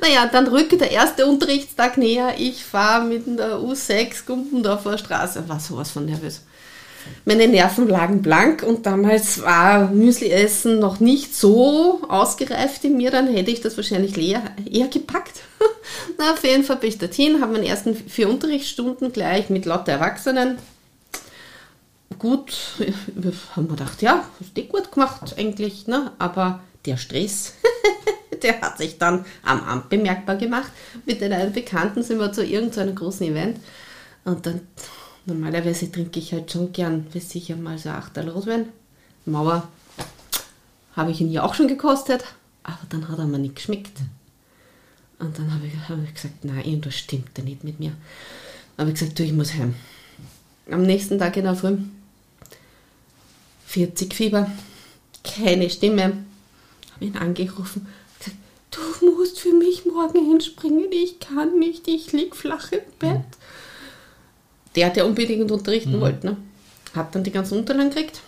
Naja, 0.00 0.28
dann 0.30 0.48
rückte 0.48 0.76
der 0.76 0.90
erste 0.90 1.26
Unterrichtstag 1.26 1.96
näher. 1.96 2.34
Ich 2.38 2.64
fahre 2.64 3.04
mit 3.04 3.26
der 3.26 3.58
U6 3.58 4.26
Gumpendorfer 4.26 4.98
Straße. 4.98 5.48
War 5.48 5.60
sowas 5.60 5.90
von 5.90 6.06
nervös. 6.06 6.42
meine 7.24 7.46
Nerven 7.46 7.88
lagen 7.88 8.20
blank 8.20 8.64
und 8.64 8.84
damals 8.84 9.42
war 9.42 9.90
Müsli-Essen 9.90 10.80
noch 10.80 10.98
nicht 10.98 11.36
so 11.36 12.02
ausgereift 12.08 12.84
in 12.84 12.96
mir, 12.96 13.12
dann 13.12 13.28
hätte 13.28 13.52
ich 13.52 13.60
das 13.60 13.76
wahrscheinlich 13.76 14.18
eher, 14.18 14.42
eher 14.68 14.88
gepackt. 14.88 15.40
Na, 16.18 16.32
auf 16.32 16.42
jeden 16.42 16.64
Fall 16.64 16.76
bin 16.76 16.88
ich 16.88 16.98
dorthin, 16.98 17.40
habe 17.40 17.52
meine 17.52 17.68
ersten 17.68 17.94
vier 17.94 18.28
Unterrichtsstunden 18.28 19.12
gleich 19.12 19.50
mit 19.50 19.66
lauter 19.66 19.92
Erwachsenen. 19.92 20.58
Gut, 22.18 22.54
haben 23.54 23.68
wir 23.68 23.76
gedacht, 23.76 24.02
ja, 24.02 24.24
hast 24.40 24.56
du 24.56 24.62
gut 24.64 24.92
gemacht 24.92 25.34
eigentlich, 25.38 25.86
ne? 25.86 26.12
aber 26.18 26.60
der 26.84 26.96
Stress, 26.96 27.54
der 28.42 28.60
hat 28.60 28.78
sich 28.78 28.98
dann 28.98 29.24
am 29.42 29.62
Amt 29.62 29.88
bemerkbar 29.88 30.36
gemacht. 30.36 30.70
Mit 31.04 31.20
den 31.20 31.32
einen 31.32 31.52
Bekannten 31.52 32.02
sind 32.02 32.18
wir 32.18 32.32
zu 32.32 32.44
irgendeinem 32.44 32.94
großen 32.94 33.26
Event 33.26 33.58
und 34.24 34.46
dann 34.46 34.60
Normalerweise 35.26 35.90
trinke 35.90 36.20
ich 36.20 36.32
halt 36.32 36.52
schon 36.52 36.72
gern, 36.72 37.02
bis 37.02 37.30
sicher 37.30 37.56
mal 37.56 37.76
so 37.78 37.90
Achterl 37.90 38.28
Rotwein. 38.28 38.68
Mauer 39.24 39.68
habe 40.94 41.10
ich 41.10 41.20
ihn 41.20 41.32
ja 41.32 41.42
auch 41.42 41.54
schon 41.54 41.66
gekostet, 41.66 42.24
aber 42.62 42.78
dann 42.90 43.08
hat 43.08 43.18
er 43.18 43.26
mir 43.26 43.40
nicht 43.40 43.56
geschmeckt. 43.56 43.98
Und 45.18 45.36
dann 45.36 45.52
habe 45.52 45.66
ich, 45.66 45.72
hab 45.88 45.98
ich 46.04 46.14
gesagt, 46.14 46.44
nein, 46.44 46.64
irgendwas 46.64 46.94
stimmt 46.94 47.30
da 47.34 47.42
nicht 47.42 47.64
mit 47.64 47.80
mir. 47.80 47.90
Dann 48.76 48.86
habe 48.86 48.90
ich 48.90 49.00
gesagt, 49.00 49.18
du, 49.18 49.24
ich 49.24 49.32
muss 49.32 49.52
heim. 49.54 49.74
Am 50.70 50.82
nächsten 50.82 51.18
Tag 51.18 51.36
in 51.36 51.44
der 51.44 51.56
Früh 51.56 51.76
40 53.66 54.14
Fieber, 54.14 54.50
keine 55.22 55.68
Stimme. 55.70 56.24
Habe 56.94 57.04
ihn 57.04 57.16
angerufen, 57.16 57.86
gesagt, 58.18 58.36
du 58.70 59.06
musst 59.16 59.40
für 59.40 59.52
mich 59.52 59.84
morgen 59.84 60.24
hinspringen, 60.24 60.90
ich 60.90 61.20
kann 61.20 61.58
nicht, 61.58 61.88
ich 61.88 62.12
lieg 62.12 62.34
flach 62.34 62.72
im 62.72 62.80
Bett 62.98 63.24
der, 64.76 64.90
der 64.90 65.06
unbedingt 65.06 65.50
unterrichten 65.50 65.96
mhm. 65.96 66.00
wollte, 66.00 66.26
ne? 66.26 66.36
hat 66.94 67.14
dann 67.14 67.24
die 67.24 67.32
ganzen 67.32 67.58
Unterlagen 67.58 67.90
gekriegt 67.90 68.20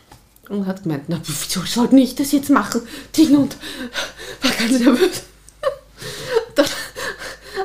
und 0.49 0.67
hat 0.67 0.83
gemeint, 0.83 1.05
na, 1.09 1.21
wieso 1.25 1.61
sollte 1.63 1.97
ich 1.97 2.15
das 2.15 2.33
jetzt 2.33 2.51
machen? 2.51 2.83
Ding 3.17 3.37
und 3.37 3.57
war 4.43 4.51
ganz 4.51 4.81
nervös. 4.81 5.23
dann 6.55 6.67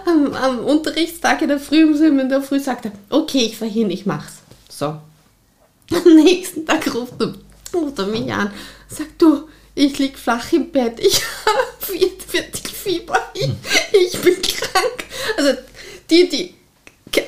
am, 0.05 0.33
am, 0.33 0.59
Unterrichtstag 0.59 1.41
in 1.41 1.49
der 1.49 1.59
Früh, 1.59 1.83
um 1.85 2.19
in 2.19 2.29
der 2.29 2.41
Früh 2.41 2.59
sagt 2.59 2.85
er, 2.85 2.91
okay, 3.09 3.45
ich 3.45 3.57
fahr 3.57 3.67
hin, 3.67 3.89
ich 3.89 4.05
mach's. 4.05 4.35
So. 4.69 4.85
Am 4.85 6.15
nächsten 6.15 6.65
Tag 6.65 6.93
ruft 6.93 7.13
er, 7.19 7.33
er 7.73 8.05
mich 8.07 8.31
an, 8.31 8.51
sagt 8.87 9.21
du, 9.21 9.47
ich 9.75 9.97
lieg 9.99 10.17
flach 10.17 10.51
im 10.53 10.71
Bett, 10.71 10.99
ich 10.99 11.15
habe 11.45 11.91
44 11.97 12.67
Fieber, 12.67 13.19
ich, 13.33 13.49
ich 13.91 14.21
bin 14.21 14.41
krank. 14.41 15.05
Also 15.37 15.53
die, 16.09 16.29
die 16.29 16.55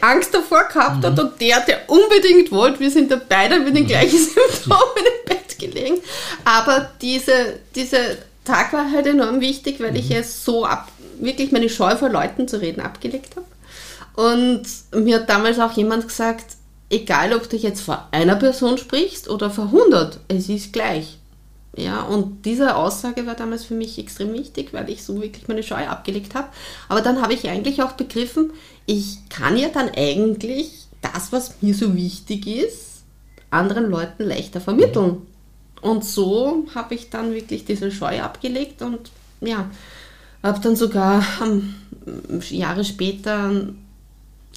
Angst 0.01 0.33
davor 0.33 0.65
gehabt 0.65 0.97
mhm. 0.97 1.05
hat 1.05 1.19
und 1.19 1.41
der, 1.41 1.59
der 1.61 1.89
unbedingt 1.89 2.51
wollte, 2.51 2.79
wir 2.79 2.91
sind 2.91 3.11
da 3.11 3.19
beide 3.27 3.59
mit 3.59 3.75
den 3.75 3.83
mhm. 3.83 3.87
gleichen 3.87 4.19
Symptomen 4.19 4.79
im 4.97 5.29
Bett 5.29 5.57
gelegen. 5.59 5.97
Aber 6.43 6.91
diese, 7.01 7.59
dieser 7.73 8.15
Tag 8.43 8.73
war 8.73 8.91
halt 8.91 9.07
enorm 9.07 9.41
wichtig, 9.41 9.79
weil 9.79 9.91
mhm. 9.91 9.97
ich 9.97 10.11
es 10.11 10.43
so 10.43 10.65
ab, 10.65 10.91
wirklich 11.19 11.51
meine 11.51 11.69
Scheu 11.69 11.95
vor 11.95 12.09
Leuten 12.09 12.47
zu 12.47 12.61
reden 12.61 12.81
abgelegt 12.81 13.35
habe. 13.35 13.45
Und 14.15 14.63
mir 14.93 15.17
hat 15.17 15.29
damals 15.29 15.59
auch 15.59 15.73
jemand 15.73 16.07
gesagt, 16.07 16.45
egal 16.89 17.33
ob 17.33 17.49
du 17.49 17.57
jetzt 17.57 17.81
vor 17.81 18.07
einer 18.11 18.35
Person 18.35 18.77
sprichst 18.77 19.29
oder 19.29 19.49
vor 19.49 19.65
100, 19.65 20.19
es 20.27 20.49
ist 20.49 20.73
gleich. 20.73 21.17
Ja, 21.77 22.03
und 22.03 22.45
diese 22.45 22.75
Aussage 22.75 23.25
war 23.25 23.35
damals 23.35 23.65
für 23.65 23.73
mich 23.73 23.99
extrem 23.99 24.31
wichtig, 24.33 24.71
weil 24.71 24.89
ich 24.89 25.03
so 25.03 25.21
wirklich 25.21 25.49
meine 25.49 25.63
Scheu 25.63 25.85
abgelegt 25.87 26.33
habe. 26.33 26.47
Aber 26.87 27.01
dann 27.01 27.21
habe 27.21 27.33
ich 27.33 27.49
eigentlich 27.49 27.83
auch 27.83 27.93
begriffen, 27.93 28.53
ich 28.85 29.27
kann 29.29 29.57
ja 29.57 29.67
dann 29.69 29.89
eigentlich 29.89 30.87
das, 31.01 31.33
was 31.33 31.61
mir 31.61 31.73
so 31.73 31.95
wichtig 31.95 32.47
ist, 32.47 33.03
anderen 33.49 33.89
Leuten 33.89 34.23
leichter 34.23 34.61
vermitteln. 34.61 35.23
Und 35.81 36.05
so 36.05 36.65
habe 36.73 36.95
ich 36.95 37.09
dann 37.09 37.33
wirklich 37.33 37.65
diese 37.65 37.91
Scheu 37.91 38.21
abgelegt 38.21 38.81
und 38.81 39.11
ja, 39.41 39.69
habe 40.41 40.59
dann 40.61 40.75
sogar 40.75 41.23
ähm, 41.43 41.75
Jahre 42.49 42.85
später 42.85 43.67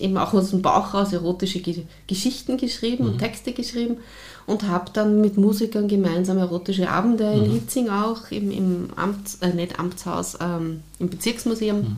eben 0.00 0.16
auch 0.16 0.34
aus 0.34 0.50
dem 0.50 0.62
Bauch 0.62 0.94
raus 0.94 1.12
erotische 1.12 1.60
Geschichten 2.06 2.56
geschrieben 2.56 3.04
mhm. 3.04 3.10
und 3.12 3.18
Texte 3.18 3.52
geschrieben 3.52 3.98
und 4.46 4.62
habe 4.62 4.90
dann 4.92 5.20
mit 5.20 5.36
Musikern 5.36 5.88
gemeinsam 5.88 6.38
erotische 6.38 6.88
Abende 6.88 7.34
mhm. 7.34 7.44
in 7.44 7.50
Hitzing 7.52 7.88
auch 7.90 8.30
im, 8.30 8.50
im 8.50 8.88
Amts, 8.96 9.36
äh, 9.42 9.48
nicht 9.48 9.78
Amtshaus, 9.78 10.38
ähm, 10.40 10.82
im 10.98 11.10
Bezirksmuseum. 11.10 11.80
Mhm. 11.80 11.96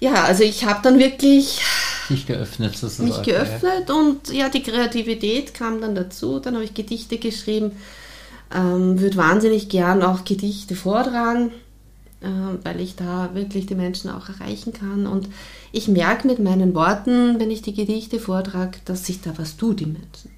Ja, 0.00 0.24
also 0.24 0.42
ich 0.42 0.64
habe 0.64 0.80
dann 0.82 0.98
wirklich 0.98 1.60
mich 2.08 2.26
geöffnet 2.26 2.76
sozusagen. 2.76 3.08
Mich 3.08 3.22
geöffnet 3.22 3.90
und 3.90 4.32
ja, 4.32 4.48
die 4.48 4.62
Kreativität 4.62 5.54
kam 5.54 5.80
dann 5.80 5.94
dazu. 5.94 6.40
Dann 6.40 6.54
habe 6.54 6.64
ich 6.64 6.74
Gedichte 6.74 7.18
geschrieben, 7.18 7.72
ähm, 8.54 9.00
würde 9.00 9.16
wahnsinnig 9.16 9.68
gern 9.68 10.02
auch 10.02 10.24
Gedichte 10.24 10.74
vortragen, 10.74 11.52
weil 12.62 12.80
ich 12.80 12.96
da 12.96 13.30
wirklich 13.34 13.66
die 13.66 13.74
Menschen 13.74 14.10
auch 14.10 14.28
erreichen 14.28 14.72
kann. 14.72 15.06
Und 15.06 15.28
ich 15.72 15.88
merke 15.88 16.26
mit 16.26 16.38
meinen 16.38 16.74
Worten, 16.74 17.40
wenn 17.40 17.50
ich 17.50 17.62
die 17.62 17.74
Gedichte 17.74 18.18
vortrage, 18.18 18.78
dass 18.84 19.06
sich 19.06 19.20
da 19.20 19.32
was 19.36 19.56
tut 19.56 19.80
im 19.80 19.94
Menschen. 19.94 20.30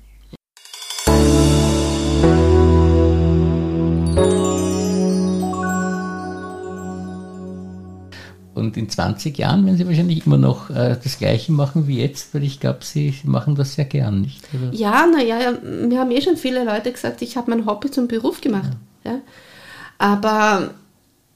Und 8.54 8.76
in 8.76 8.88
20 8.88 9.36
Jahren 9.36 9.66
werden 9.66 9.76
Sie 9.76 9.86
wahrscheinlich 9.86 10.26
immer 10.26 10.38
noch 10.38 10.70
äh, 10.70 10.96
das 11.02 11.18
Gleiche 11.18 11.52
machen 11.52 11.88
wie 11.88 12.00
jetzt, 12.00 12.34
weil 12.34 12.44
ich 12.44 12.60
glaube, 12.60 12.78
Sie 12.82 13.14
machen 13.24 13.56
das 13.56 13.74
sehr 13.74 13.84
gern, 13.84 14.20
nicht? 14.20 14.42
Oder? 14.54 14.72
Ja, 14.72 15.06
naja, 15.06 15.52
mir 15.62 15.98
haben 15.98 16.10
eh 16.12 16.22
schon 16.22 16.36
viele 16.36 16.64
Leute 16.64 16.92
gesagt, 16.92 17.20
ich 17.20 17.36
habe 17.36 17.50
mein 17.50 17.66
Hobby 17.66 17.90
zum 17.90 18.06
Beruf 18.08 18.40
gemacht. 18.40 18.70
Ja. 19.04 19.12
ja. 19.12 19.18
Aber 19.98 20.70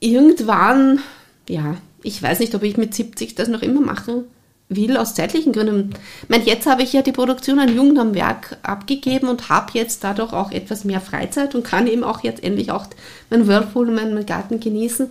irgendwann, 0.00 1.00
ja, 1.48 1.76
ich 2.02 2.22
weiß 2.22 2.40
nicht, 2.40 2.54
ob 2.54 2.62
ich 2.62 2.76
mit 2.76 2.94
70 2.94 3.34
das 3.34 3.48
noch 3.48 3.62
immer 3.62 3.80
machen 3.80 4.24
will, 4.68 4.96
aus 4.96 5.14
zeitlichen 5.14 5.52
Gründen. 5.52 5.94
Ich 6.22 6.28
meine, 6.28 6.44
jetzt 6.44 6.66
habe 6.66 6.82
ich 6.82 6.92
ja 6.92 7.02
die 7.02 7.12
Produktion 7.12 7.58
an 7.58 7.74
Jugend 7.74 7.98
am 7.98 8.14
Werk 8.14 8.58
abgegeben 8.62 9.28
und 9.28 9.48
habe 9.48 9.72
jetzt 9.74 10.04
dadurch 10.04 10.32
auch 10.32 10.50
etwas 10.50 10.84
mehr 10.84 11.00
Freizeit 11.00 11.54
und 11.54 11.64
kann 11.64 11.86
eben 11.86 12.04
auch 12.04 12.22
jetzt 12.22 12.44
endlich 12.44 12.70
auch 12.70 12.86
meinen 13.30 13.46
Whirlpool 13.46 13.88
und 13.88 13.94
meinen 13.94 14.26
Garten 14.26 14.60
genießen. 14.60 15.10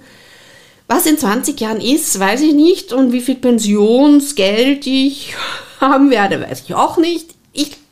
Was 0.87 1.05
in 1.05 1.17
20 1.17 1.59
Jahren 1.59 1.81
ist, 1.81 2.17
weiß 2.19 2.41
ich 2.41 2.53
nicht. 2.53 2.93
Und 2.93 3.11
wie 3.11 3.21
viel 3.21 3.35
Pensionsgeld 3.35 4.87
ich 4.87 5.35
haben 5.81 6.11
werde, 6.11 6.41
weiß 6.41 6.61
ich 6.61 6.75
auch 6.75 6.97
nicht. 6.97 7.36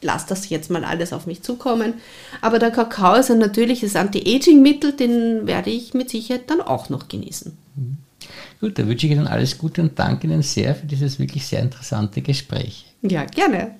Lasse 0.06 0.28
das 0.30 0.50
jetzt 0.50 0.70
mal 0.70 0.86
alles 0.86 1.12
auf 1.12 1.26
mich 1.26 1.41
zukommen. 1.41 1.96
Aber 2.41 2.60
der 2.60 2.72
Kakao 2.72 3.15
ist 3.15 3.32
ein 3.32 3.39
natürliches 3.39 3.96
Anti-Aging-Mittel, 3.96 4.94
den 4.94 5.48
werde 5.48 5.72
ich 5.72 5.94
mit 5.94 6.10
Sicherheit 6.10 6.50
dann 6.50 6.62
auch 6.62 6.89
noch 6.89 7.08
genießen. 7.08 7.58
Mhm. 7.76 7.98
Gut, 8.62 8.80
da 8.80 8.88
wünsche 8.88 9.08
ich 9.08 9.12
Ihnen 9.12 9.28
alles 9.28 9.58
Gute 9.58 9.82
und 9.82 10.00
danke 10.00 10.28
Ihnen 10.28 10.41
sehr 10.41 10.76
für 10.76 10.86
dieses 10.86 11.20
wirklich 11.20 11.46
sehr 11.46 11.60
interessante 11.60 12.22
Gespräch. 12.22 12.86
Ja, 13.02 13.26
gerne. 13.26 13.76